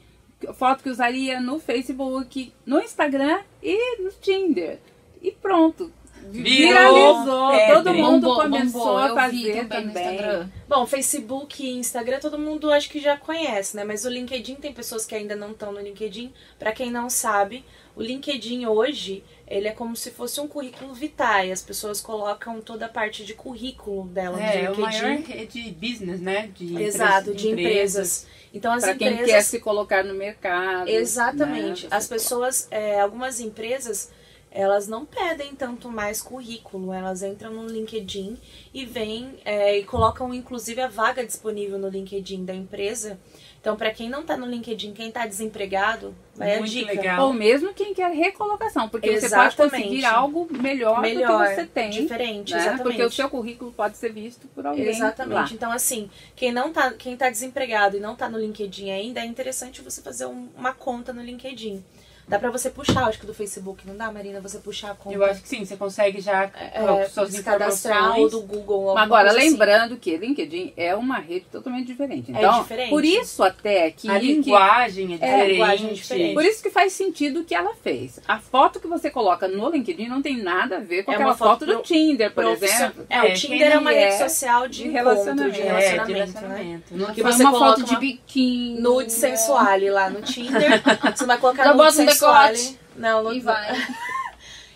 [0.55, 4.79] foto que usaria no Facebook, no Instagram e no Tinder.
[5.21, 5.91] E pronto.
[6.31, 7.51] Virou Viralizou.
[7.51, 7.73] febre.
[7.75, 8.97] Todo mundo Bombou, começou bombou.
[8.97, 10.21] a fazer também também.
[10.21, 10.51] no.
[10.67, 13.83] Bom, Facebook e Instagram todo mundo acho que já conhece, né?
[13.83, 16.33] Mas o LinkedIn tem pessoas que ainda não estão no LinkedIn.
[16.59, 17.63] Pra quem não sabe,
[17.95, 21.51] o LinkedIn hoje, ele é como se fosse um currículo vitae.
[21.51, 25.37] As pessoas colocam toda a parte de currículo dela É, é no o maior LinkedIn.
[25.39, 26.49] rede business, né?
[26.55, 28.27] De Exato, empresas- de empresas.
[28.53, 30.87] Então as Para quem empresas quer se colocar no mercado.
[30.87, 31.83] Exatamente.
[31.83, 31.89] né?
[31.91, 34.09] As pessoas, é, algumas empresas,
[34.55, 38.37] elas não pedem tanto mais currículo, elas entram no LinkedIn
[38.73, 43.19] e vêm é, e colocam inclusive a vaga disponível no LinkedIn da empresa.
[43.59, 46.91] Então, para quem não tá no LinkedIn, quem tá desempregado, vai a Muito dica.
[46.93, 47.25] legal.
[47.25, 49.83] Ou mesmo quem quer recolocação, porque você pode Exatamente.
[49.85, 51.89] conseguir algo melhor, Melhor, do que você tem.
[51.89, 52.59] diferente, né?
[52.59, 52.83] exatamente.
[52.83, 54.85] Porque o seu currículo pode ser visto por alguém.
[54.87, 55.33] Exatamente.
[55.33, 55.49] lá.
[55.51, 59.25] Então, assim, quem não tá, quem tá desempregado e não tá no LinkedIn ainda, é
[59.25, 61.83] interessante você fazer um- uma conta no LinkedIn.
[62.27, 64.41] Dá pra você puxar, acho que do Facebook, não dá, Marina?
[64.41, 65.15] Você puxar a conta.
[65.15, 68.31] Eu acho que sim, você consegue já é, suas se cadastrar ou informações.
[68.31, 68.75] do Google.
[68.89, 69.49] alguma Agora, coisa assim.
[69.51, 72.31] lembrando que LinkedIn é uma rede totalmente diferente.
[72.33, 72.89] É Então, diferente.
[72.89, 76.33] por isso até que, A que- linguagem é É, a linguagem é diferente.
[76.33, 78.19] por isso que faz sentido o que ela fez.
[78.27, 81.35] A foto que você coloca no LinkedIn não tem nada a ver com É aquela
[81.35, 83.05] foto foto do Tinder, por exemplo.
[83.09, 85.53] É, É, o Tinder é uma rede é social de, de encontro, relacionamento.
[85.53, 86.15] de É, de relacionamento, né?
[86.15, 87.13] relacionamento.
[87.13, 88.79] Que Põe você uma foto de biquíni.
[88.81, 90.81] Nude sensuale lá no Tinder.
[91.15, 91.77] Você vai colocar nude
[92.19, 92.79] decote.
[92.95, 93.75] Não, no, E vai.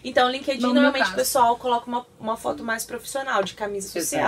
[0.01, 3.89] Então, o LinkedIn, No normalmente o pessoal coloca uma, uma foto mais profissional, de camisa
[3.89, 4.21] social,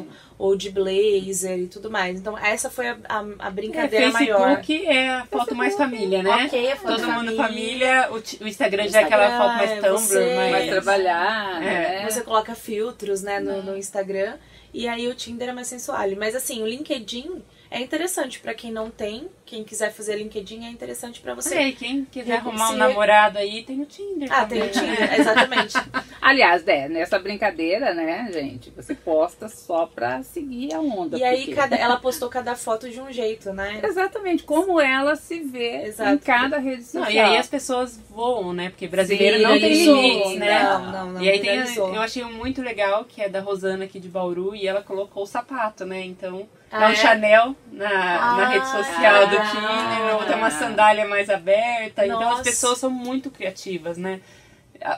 [0.00, 0.08] Exatamente.
[0.38, 2.18] ou de blazer e tudo mais.
[2.20, 4.56] Então, essa foi a, a, a É, brincadeira maior.
[4.56, 6.44] Facebook é a foto mais família, né?
[6.44, 7.42] Ok, a foto Todo mundo família.
[7.42, 10.52] família, o, o Instagram já é aquela foto mais Tumblr, você, mais...
[10.52, 12.00] Vai trabalhar, É.
[12.02, 12.10] né?
[12.10, 14.34] Você coloca filtros, né, no, no Instagram.
[14.74, 16.00] E aí o Tinder é mais sensual.
[16.18, 17.42] Mas assim, o LinkedIn
[17.74, 19.28] é interessante pra quem não tem.
[19.44, 21.48] Quem quiser fazer LinkedIn é interessante pra você.
[21.48, 25.10] Sei, quem quiser arrumar um namorado aí, tem o Tinder Ah, também, tem o Tinder,
[25.10, 25.18] né?
[25.18, 25.74] exatamente.
[26.26, 31.18] Aliás, né, nessa brincadeira, né, gente, você posta só pra seguir a onda.
[31.18, 33.80] E aí porque- cada, ela postou cada foto de um jeito, né?
[33.82, 36.14] Exatamente, como ela se vê Exato.
[36.14, 37.04] em cada rede social.
[37.04, 38.70] Não, e aí as pessoas voam, né?
[38.70, 40.62] Porque brasileiro Sim, não tem limites, né?
[40.62, 41.22] Não, não, não.
[41.22, 44.66] e aí tem, eu achei muito legal, que é da Rosana aqui de Bauru, e
[44.66, 46.00] ela colocou o sapato, né?
[46.06, 46.94] Então, Ah, é um é?
[46.96, 49.50] Chanel na, na Ah, rede social do ah.
[49.50, 52.06] Tinder, outra é uma sandália mais aberta.
[52.06, 52.42] Então as Nossa.
[52.44, 54.20] pessoas são muito criativas, né?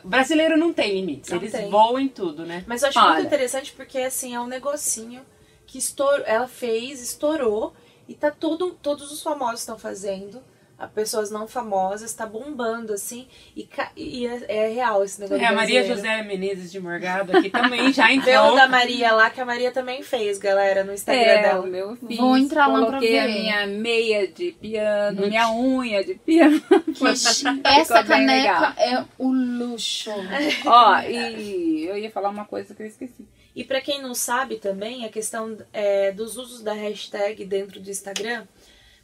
[0.04, 1.70] Brasileiro não tem limites, Não eles tem.
[1.70, 2.64] voam em tudo, né?
[2.66, 3.14] Mas eu acho Olha.
[3.14, 5.22] muito interessante porque, assim, é um negocinho
[5.66, 7.72] que estourou, ela fez, estourou,
[8.08, 10.42] e tá todo, todos os famosos estão fazendo,
[10.78, 13.66] a pessoas não famosas, tá bombando, assim, e,
[13.96, 15.82] e é, é real esse negócio É, a Maria.
[15.86, 18.54] José Menezes de Morgado aqui também já Vê o entrou.
[18.56, 21.66] da Maria lá, que a Maria também fez, galera, no Instagram É, o dela.
[21.66, 22.16] meu eu fiz.
[22.18, 23.32] Vou entrar lá pra Coloquei a ver.
[23.32, 26.60] minha meia de piano, minha unha de piano.
[26.96, 27.06] Que
[27.64, 30.10] essa caneca é o luxo.
[30.66, 33.26] Ó, e eu ia falar uma coisa que eu esqueci.
[33.54, 37.88] E pra quem não sabe também, a questão é, dos usos da hashtag dentro do
[37.90, 38.44] Instagram,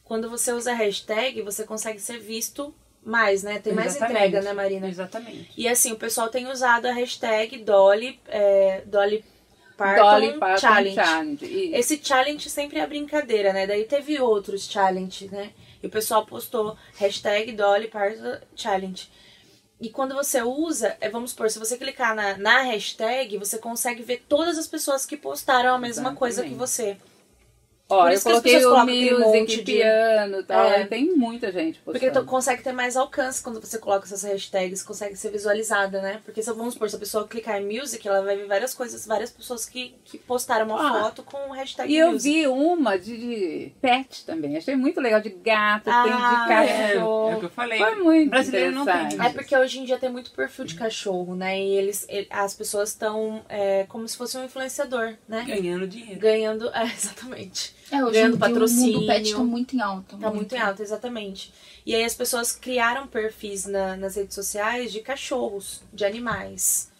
[0.05, 2.75] quando você usa hashtag, você consegue ser visto
[3.05, 3.59] mais, né?
[3.59, 4.27] Tem mais Exatamente.
[4.27, 4.89] entrega, né, Marina?
[4.89, 5.51] Exatamente.
[5.57, 9.25] E assim, o pessoal tem usado a hashtag Dolly, é, Dolly
[9.77, 10.95] Parton, Dolly Parton Challenge.
[10.95, 11.71] Challenge.
[11.75, 13.67] Esse challenge sempre é brincadeira, né?
[13.67, 15.51] Daí teve outros challenge, né?
[15.83, 19.11] E o pessoal postou hashtag Dolly Parton Challenge.
[19.81, 24.01] E quando você usa, é, vamos supor, se você clicar na, na hashtag, você consegue
[24.05, 26.71] ver todas as pessoas que postaram a mesma coisa que Exatamente.
[26.71, 26.97] você.
[27.93, 30.65] Ó, Por eu coloquei pessoas o colocam aquele monte music, de- piano e tal.
[30.67, 30.85] É.
[30.87, 32.27] Tem muita gente Porque postando.
[32.27, 36.21] tu consegue ter mais alcance quando você coloca essas hashtags, consegue ser visualizada, né?
[36.25, 39.07] Porque se vamos supor, se a pessoa clicar em music, ela vai ver várias coisas,
[39.07, 42.33] várias pessoas que, que postaram uma Ah, foto com o hashtag E eu music.
[42.35, 44.57] vi uma de, de pet também.
[44.57, 45.21] Achei muito legal.
[45.21, 47.31] De gato, Ah, tem de É, cachorro.
[47.31, 47.79] é o que eu falei.
[47.79, 49.27] Foi muito Brasileiro não tem interessante.
[49.27, 51.59] É porque hoje em dia tem muito perfil de cachorro, né?
[51.61, 55.45] E eles, ele- as pessoas estão é, como se fosse um influenciador, né?
[55.47, 56.19] Ganhando dinheiro.
[56.21, 56.71] Ganhando.
[56.83, 57.75] É, exatamente.
[57.93, 58.95] É, hoje Ganhando o patrocínio.
[59.01, 60.17] mundo pet tá muito em alta.
[60.17, 61.53] Tá muito em alta, exatamente.
[61.85, 66.91] E aí as pessoas criaram perfis na- nas redes sociais de cachorros, de animais.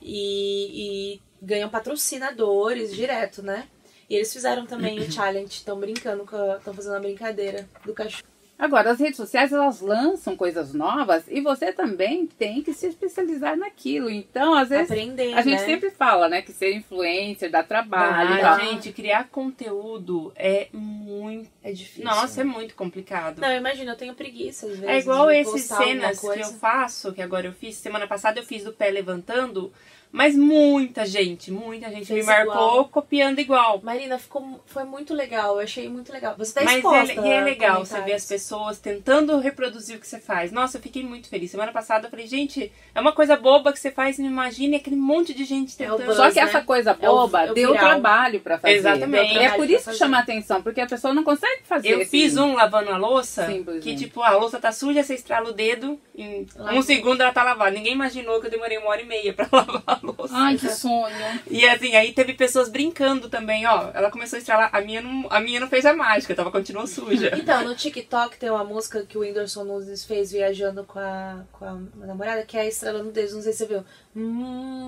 [0.00, 3.66] E, e ganham patrocinadores direto, né?
[4.10, 6.24] E eles fizeram também o challenge, estão brincando,
[6.58, 8.22] estão fazendo a brincadeira do cachorro.
[8.58, 13.56] Agora, as redes sociais, elas lançam coisas novas e você também tem que se especializar
[13.56, 14.08] naquilo.
[14.08, 15.66] Então, às vezes, Aprender, a gente né?
[15.66, 18.60] sempre fala, né, que ser influencer dá trabalho tal.
[18.60, 21.50] gente, criar conteúdo é muito.
[21.62, 22.04] É difícil.
[22.04, 23.40] Nossa, é muito complicado.
[23.40, 24.88] Não, imagina, eu tenho preguiça às vezes.
[24.88, 27.74] É igual de esses postar alguma cenas que eu faço, que agora eu fiz.
[27.76, 29.72] Semana passada eu fiz do pé levantando,
[30.12, 32.84] mas muita gente, muita gente Fez me marcou igual.
[32.88, 33.80] copiando igual.
[33.82, 36.34] Marina, ficou, foi muito legal, eu achei muito legal.
[36.36, 39.96] Você tá Mas exposta é, e é a legal você ver as pessoas tentando reproduzir
[39.96, 40.52] o que você faz.
[40.52, 41.50] Nossa, eu fiquei muito feliz.
[41.50, 44.96] Semana passada eu falei, gente, é uma coisa boba que você faz, não imagine aquele
[44.96, 46.04] monte de gente É tentando.
[46.04, 46.42] buzz, Só que né?
[46.42, 47.88] essa coisa É boba é o deu viral.
[47.88, 48.74] trabalho pra fazer.
[48.74, 49.34] Exatamente.
[49.34, 51.88] E é por isso que chama atenção, porque a pessoa não consegue fazer.
[51.88, 52.10] Eu assim.
[52.10, 53.46] fiz um lavando a louça,
[53.82, 56.76] que tipo, a louça tá suja, você estrala o dedo, em Lava.
[56.76, 57.70] um segundo ela tá lavada.
[57.70, 60.34] Ninguém imaginou que eu demorei uma hora e meia pra lavar louça.
[60.34, 61.14] Ai, que sonho.
[61.50, 63.90] E assim, aí teve pessoas brincando também, ó.
[63.94, 66.86] Ela começou a estralar, a minha não, a minha não fez a mágica, tava continuou
[66.86, 67.30] suja.
[67.42, 71.64] Então, no TikTok tem uma música que o Whindersson Nunes fez viajando com a, com
[71.64, 73.84] a namorada, que é a Estrela no Deus, não sei se você viu.
[74.16, 74.22] Hum,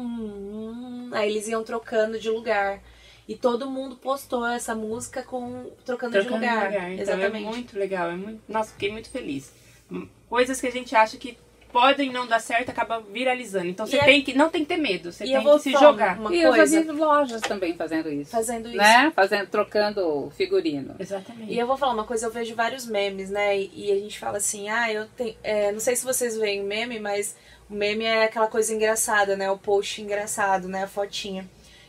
[0.08, 1.10] hum.
[1.12, 2.80] Aí eles iam trocando de lugar.
[3.26, 6.66] E todo mundo postou essa música com trocando, Trocando de lugar.
[6.70, 6.90] lugar.
[6.92, 7.46] Então Exatamente.
[7.46, 8.42] é muito legal, é muito.
[8.48, 9.50] Nossa, fiquei muito feliz.
[9.90, 11.38] Hum, Coisas que a gente acha que
[11.74, 13.66] podem não dar certo, acaba viralizando.
[13.66, 14.32] Então você E é- tem que.
[14.32, 16.16] Não tem que ter medo, você E tem que se jogar.
[16.20, 18.30] uma E eu já coisa, vi lojas também fazendo isso.
[18.30, 18.76] fazendo isso.
[18.76, 19.10] Né?
[19.14, 20.94] Fazendo, trocando figurino.
[21.00, 21.52] Exatamente.
[21.52, 23.58] E eu vou falar uma coisa, eu vejo vários memes, né?
[23.58, 25.34] E, a gente fala assim, ah, eu tenho.
[25.42, 27.34] é, não sei se vocês veem o meme, mas
[27.68, 29.50] o meme é aquela coisa engraçada, né?
[29.50, 30.84] O post engraçado, né?
[30.84, 31.44] A fotinha.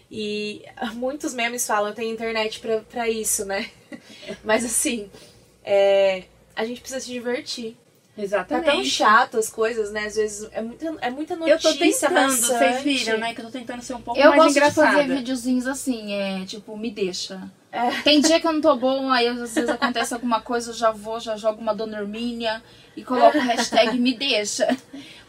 [0.10, 0.64] E
[0.96, 3.70] muitos memes falam, eu tenho internet pra, pra isso, né?
[4.44, 5.10] mas assim,
[5.64, 6.24] é,
[6.56, 7.78] a gente precisa se divertir.
[8.16, 8.66] Tá Exatamente.
[8.66, 10.06] tão chato as coisas, né?
[10.06, 12.84] Às vezes é muita, é muita Eu notícia tô tentando, vocês maçante.
[12.84, 13.34] viram, né?
[13.34, 14.88] Que eu tô tentando ser um pouco Eu mais gosto engraçada.
[14.90, 17.52] de fazer videozinhos assim, é tipo, me deixa.
[17.74, 17.90] É.
[18.04, 20.92] Tem dia que eu não tô bom, aí às vezes acontece alguma coisa, eu já
[20.92, 22.64] vou, já jogo uma Dona Hermínia
[22.96, 24.66] e coloco hashtag me deixa.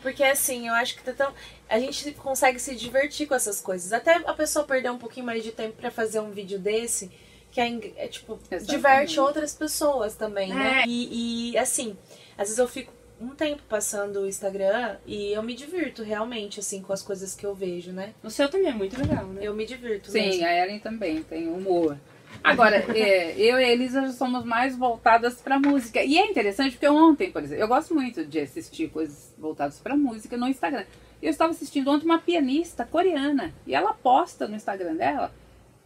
[0.01, 1.33] Porque assim, eu acho que tá tão...
[1.69, 3.93] a gente consegue se divertir com essas coisas.
[3.93, 7.11] Até a pessoa perder um pouquinho mais de tempo pra fazer um vídeo desse,
[7.57, 8.67] que é, é, tipo, Exatamente.
[8.67, 10.83] diverte outras pessoas também, né?
[10.83, 10.87] É.
[10.87, 11.97] E, e, assim,
[12.37, 16.83] às vezes eu fico um tempo passando o Instagram e eu me divirto realmente, assim,
[16.83, 18.13] com as coisas que eu vejo, né?
[18.23, 19.41] O seu também é muito legal, né?
[19.43, 20.45] Eu me divirto Sim, mesmo.
[20.45, 21.97] a Ellen também tem humor.
[22.45, 26.05] Agora, é, eu e a Elisa já somos mais voltadas pra música.
[26.05, 29.97] E é interessante porque ontem, por exemplo, eu gosto muito de assistir coisas voltadas pra
[29.97, 30.85] música no Instagram.
[31.23, 35.33] Eu estava assistindo ontem uma pianista coreana e ela posta no Instagram dela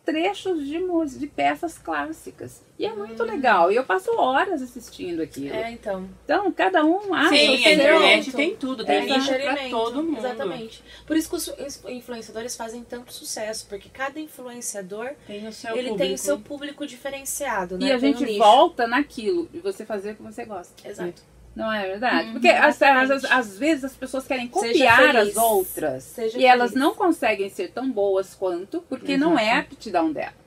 [0.04, 2.62] trechos de música, de peças clássicas.
[2.78, 3.70] E é muito legal.
[3.70, 5.54] E eu passo horas assistindo aquilo.
[5.54, 6.08] É, então.
[6.24, 9.70] Então, cada um acha Sim, o a internet tem tudo, tem É, nicho pra entretenimento,
[9.70, 10.18] todo mundo.
[10.18, 10.82] Exatamente.
[11.06, 15.90] Por isso que os influenciadores fazem tanto sucesso, porque cada influenciador, Tem o seu ele
[15.90, 15.98] público.
[15.98, 17.86] tem o seu público diferenciado, né?
[17.88, 19.48] E a Tem gente um volta naquilo.
[19.52, 20.88] E você fazer o que você gosta.
[20.88, 21.22] Exato.
[21.54, 22.30] Não é verdade?
[22.32, 26.84] Porque às, vezes as pessoas querem Seja copiar as outras Seja e elas feliz.
[26.84, 30.40] não conseguem ser tão boas quanto porque não é a aptidão dela.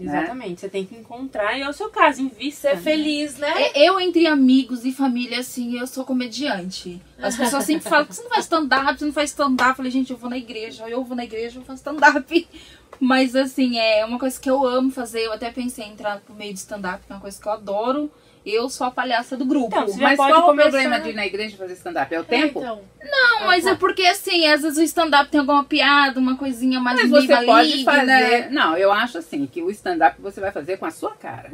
[0.00, 2.70] Exatamente, você tem que encontrar, e é o seu caso, invista.
[2.70, 3.52] Ser feliz, né?
[3.56, 7.00] É, Eu, entre amigos e família, assim, eu sou comediante.
[7.20, 9.70] As pessoas sempre falam que você não faz stand-up, você não faz stand-up.
[9.70, 12.48] Eu falei, gente, eu vou na igreja, eu vou na igreja, eu faço stand-up.
[12.98, 15.20] Mas, assim, é uma coisa que eu amo fazer.
[15.20, 17.52] Eu até pensei em entrar pro meio de stand-up, que é uma coisa que eu
[17.52, 18.10] adoro.
[18.44, 19.68] Eu sou a palhaça do grupo.
[19.68, 22.12] Então, Mas qual começar- o problema de ir na igreja fazer stand-up?
[22.12, 22.58] É o tempo?
[22.58, 22.80] então.
[23.04, 27.00] Não, mas é porque, assim, às vezes o stand-up tem alguma piada, uma coisinha mais
[27.00, 27.92] Mas você pode maligna.
[27.92, 28.50] fazer.
[28.50, 31.50] Não, eu acho assim, que o stand-up você vai fazer com a sua cara.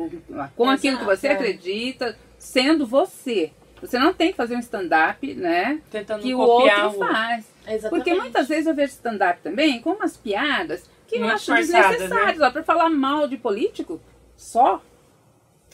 [0.56, 1.32] Com aquilo que você é.
[1.32, 3.52] acredita, sendo você.
[3.80, 5.80] Você não tem que fazer um stand-up, né?
[5.90, 7.44] Tentando Que o outro o faz.
[7.66, 7.88] Exatamente.
[7.90, 11.90] Porque muitas vezes eu vejo stand-up também com umas piadas que eu Muito acho forçadas,
[11.98, 12.40] desnecessárias.
[12.40, 14.00] Ó, pra falar mal de político,
[14.36, 14.82] só,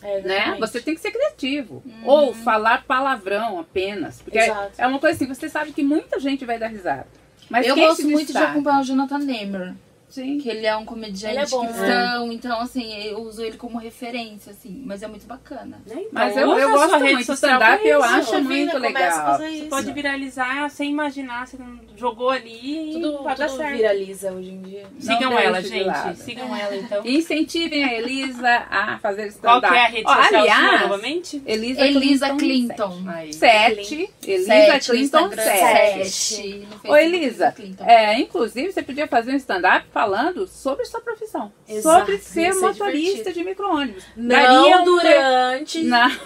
[0.02, 0.56] É, né?
[0.60, 1.82] Você tem que ser criativo.
[2.04, 4.20] Ou falar palavrão apenas.
[4.20, 4.72] Porque é, Exato.
[4.78, 7.06] é uma coisa assim, você sabe que muita gente vai dar risada.
[7.48, 9.74] Mas eu gosto muito de acompanhar o Jonathan Neymer.
[10.14, 10.38] Sim.
[10.38, 11.72] Que ele é um comediante Ele é bom, né?
[11.72, 15.80] cristão, então assim, eu uso ele como referência, assim, mas é muito bacana.
[15.84, 15.96] Né?
[15.96, 17.26] Então, Mas eu, eu gosto rede muito.
[17.26, 19.42] social Stand-up pra eu acho muito legal.
[19.42, 19.66] isso.
[19.66, 21.58] Pode viralizar sem imaginar, você
[21.96, 23.76] jogou ali e Tudo, vai dar tudo certo.
[23.76, 24.86] viraliza hoje em dia.
[25.00, 26.16] Sigam Não ela, de gente.
[26.16, 27.02] Sigam ela, então.
[27.04, 29.68] Incentivem a Elisa a fazer Qual stand-up.
[29.72, 31.42] que é a rede Ó, social sua, aliás, novamente?
[31.44, 33.02] Elisa, Elisa Clinton.
[33.02, 33.32] Clinton.
[33.32, 34.10] Sete.
[34.24, 36.04] Elisa Sete Clinton Instagram, 7.
[36.10, 40.03] sete Ô, Elisa, é, inclusive você podia fazer um stand-up falando
[40.46, 41.52] sobre sua profissão.
[41.68, 43.32] Exato, sobre ser motorista divertido.
[43.32, 44.04] de micro-ônibus.
[44.16, 45.82] Não Daria um- durante.
[45.84, 46.10] Na-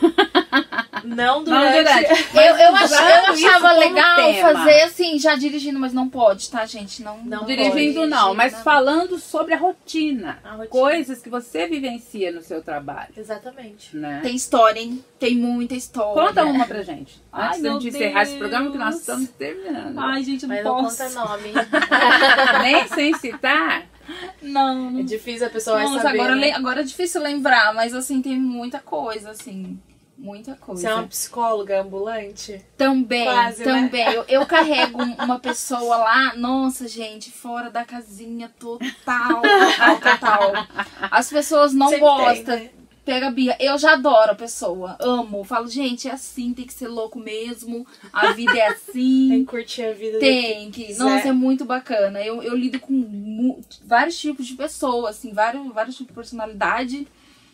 [1.04, 1.76] Não Não durante.
[1.84, 2.36] durante.
[2.36, 4.52] Eu, eu, achava legal tema.
[4.52, 7.02] fazer assim, já dirigindo, mas não pode, tá, gente?
[7.02, 8.60] Não, Não Dirigindo pode, não, mas não.
[8.62, 10.38] falando sobre a rotina.
[10.44, 10.66] A rotina.
[10.68, 13.08] Coisas que você vivencia no seu trabalho.
[13.16, 13.96] Exatamente.
[13.96, 14.20] Né?
[14.22, 15.02] Tem história, hein?
[15.18, 16.28] Tem muita história.
[16.28, 17.22] Conta uma pra gente.
[17.32, 19.98] Ai, Antes da meu gente encerrar esse programa, que nós estamos terminando.
[19.98, 20.98] Ai, gente, eu não Mas não posso.
[20.98, 21.52] conta nome.
[22.62, 23.57] Nem sem citar.
[24.42, 26.20] Não, não É difícil a pessoa Nossa, saber.
[26.20, 26.52] agora, né?
[26.52, 29.78] agora é difícil lembrar, mas assim, tem muita coisa, assim.
[30.16, 30.80] Muita coisa.
[30.82, 32.60] Você é uma psicóloga ambulante?
[32.76, 33.72] Também, Quase, né?
[33.72, 34.12] também.
[34.12, 40.52] Eu, eu carrego um- uma pessoa lá, nossa, gente, fora da casinha total, total, total.
[41.08, 42.56] As pessoas não Sempre gostam.
[42.56, 42.70] tem, né?
[43.08, 43.56] Pega a Bia.
[43.58, 44.94] Eu já adoro a pessoa.
[45.00, 45.42] Amo.
[45.42, 47.86] Falo, gente, é assim, tem que ser louco mesmo.
[48.12, 49.28] A vida é Tem assim.
[49.30, 50.18] que curtir a vida.
[50.18, 50.84] Tem que.
[50.84, 51.04] quiser.
[51.04, 52.20] Nossa, é muito bacana.
[52.20, 57.08] Eu, eu lido com vários tipos de pessoas, assim, vários, vários tipos de personalidade.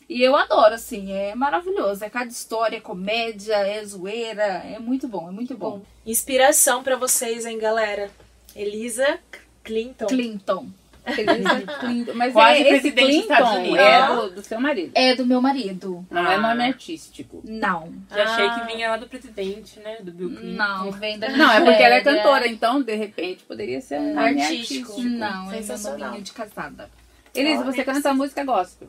[0.08, 2.04] E eu adoro, assim, é maravilhoso.
[2.04, 4.42] É cada história, é comédia, é zoeira.
[4.42, 5.78] É muito bom, é muito bom.
[5.78, 8.10] Bom, inspiração pra vocês, hein, galera?
[8.56, 9.20] Elisa
[9.62, 10.06] Clinton.
[10.06, 10.66] Clinton.
[11.06, 12.12] Elisa Clinton.
[12.14, 13.78] Mas Quase é, esse presidente dos Estados Clinton Unidos.
[13.86, 14.16] é Não.
[14.16, 14.92] do, do seu marido.
[14.94, 16.06] É do meu marido.
[16.10, 16.38] Não é Ah.
[16.38, 17.42] nome artístico.
[17.44, 17.92] Não.
[18.10, 18.60] Já achei Ah.
[18.60, 19.98] que vinha lá do presidente, né?
[20.00, 20.56] Do Bill Clinton.
[20.56, 24.14] Não, vem da Não, é porque ela é cantora, então de repente poderia ser um
[24.14, 24.90] nome Artístico.
[24.92, 25.02] artístico.
[25.02, 25.98] Não, é meu Sensacional.
[26.08, 26.90] nominho de casada.
[27.34, 28.88] Elisa, Olha, você canta precisa- música gospel.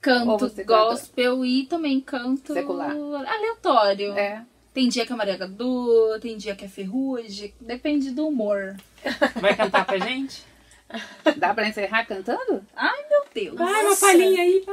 [0.00, 2.90] Canto você canta- gospel e também canto Secular.
[2.92, 4.12] aleatório.
[4.12, 4.42] É.
[4.72, 8.76] Tem dia que é Maria Gadu, tem dia que é Ferrugem, depende do humor.
[9.40, 10.42] Vai cantar pra gente?
[11.36, 12.64] Dá pra encerrar cantando?
[12.74, 13.58] Ai, meu Deus.
[13.58, 14.64] Vai, uma palhinha aí.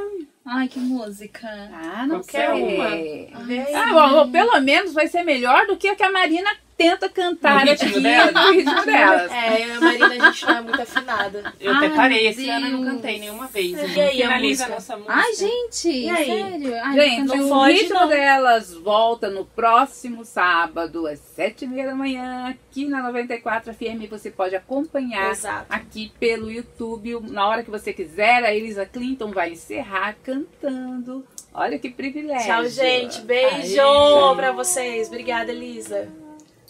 [0.46, 1.48] Ai, que música.
[1.72, 3.32] Ah, não Qualquer sei.
[3.46, 3.74] Vê aí.
[3.74, 7.64] Ah, bom, pelo menos vai ser melhor do que a que a Marina tenta cantar
[7.64, 8.30] No aqui ritmo dela?
[8.32, 9.32] no ritmo delas.
[9.32, 11.54] É, eu e a Marina, a gente não é muito afinada.
[11.60, 13.72] Eu até Ai, parei esse ano e não cantei nenhuma vez.
[13.96, 14.68] E aí, Finaliza a música?
[14.68, 15.14] nossa música.
[15.14, 16.24] Ai, gente, E aí?
[16.26, 16.74] sério?
[16.82, 18.08] Ai, Gente, o ritmo não.
[18.08, 24.08] delas volta no próximo sábado, às sete e meia da manhã, aqui na 94 FM.
[24.10, 25.66] Você pode acompanhar Exato.
[25.68, 27.20] aqui pelo YouTube.
[27.30, 31.24] Na hora que você quiser, a Elisa Clinton vai encerrar cantando.
[31.52, 32.46] Olha que privilégio.
[32.46, 33.20] Tchau, gente.
[33.20, 35.06] Beijo Aí, pra vocês.
[35.06, 36.08] Obrigada, Elisa.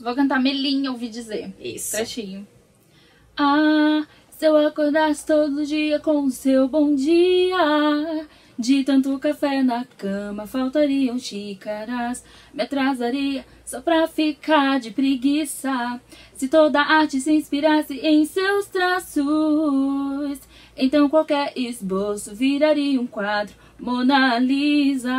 [0.04, 1.54] Vou cantar Melinha, ouvi dizer.
[1.58, 1.96] Isso.
[1.96, 2.46] Trechinho.
[3.34, 8.28] Ah, se eu acordasse todo dia com o seu bom dia.
[8.58, 12.22] De tanto café na cama, faltariam xícaras.
[12.52, 15.98] Me atrasaria só pra ficar de preguiça.
[16.36, 20.38] Se toda arte se inspirasse em seus traços,
[20.76, 25.16] então qualquer esboço viraria um quadro Mona Lisa.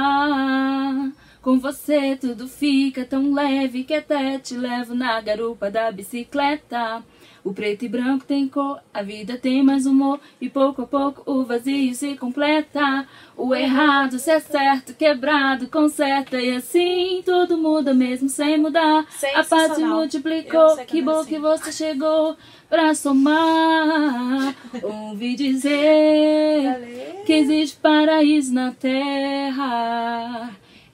[1.45, 7.03] Com você tudo fica tão leve que até te levo na garupa da bicicleta.
[7.43, 11.21] O preto e branco tem cor, a vida tem mais humor e pouco a pouco
[11.23, 13.07] o vazio se completa.
[13.37, 19.05] O errado se é certo, quebrado conserta e assim tudo muda mesmo sem mudar.
[19.35, 21.29] A paz se multiplicou, que bom assim.
[21.29, 22.35] que você chegou
[22.67, 24.55] pra somar.
[24.81, 30.55] Ouvi dizer que existe paraíso na terra.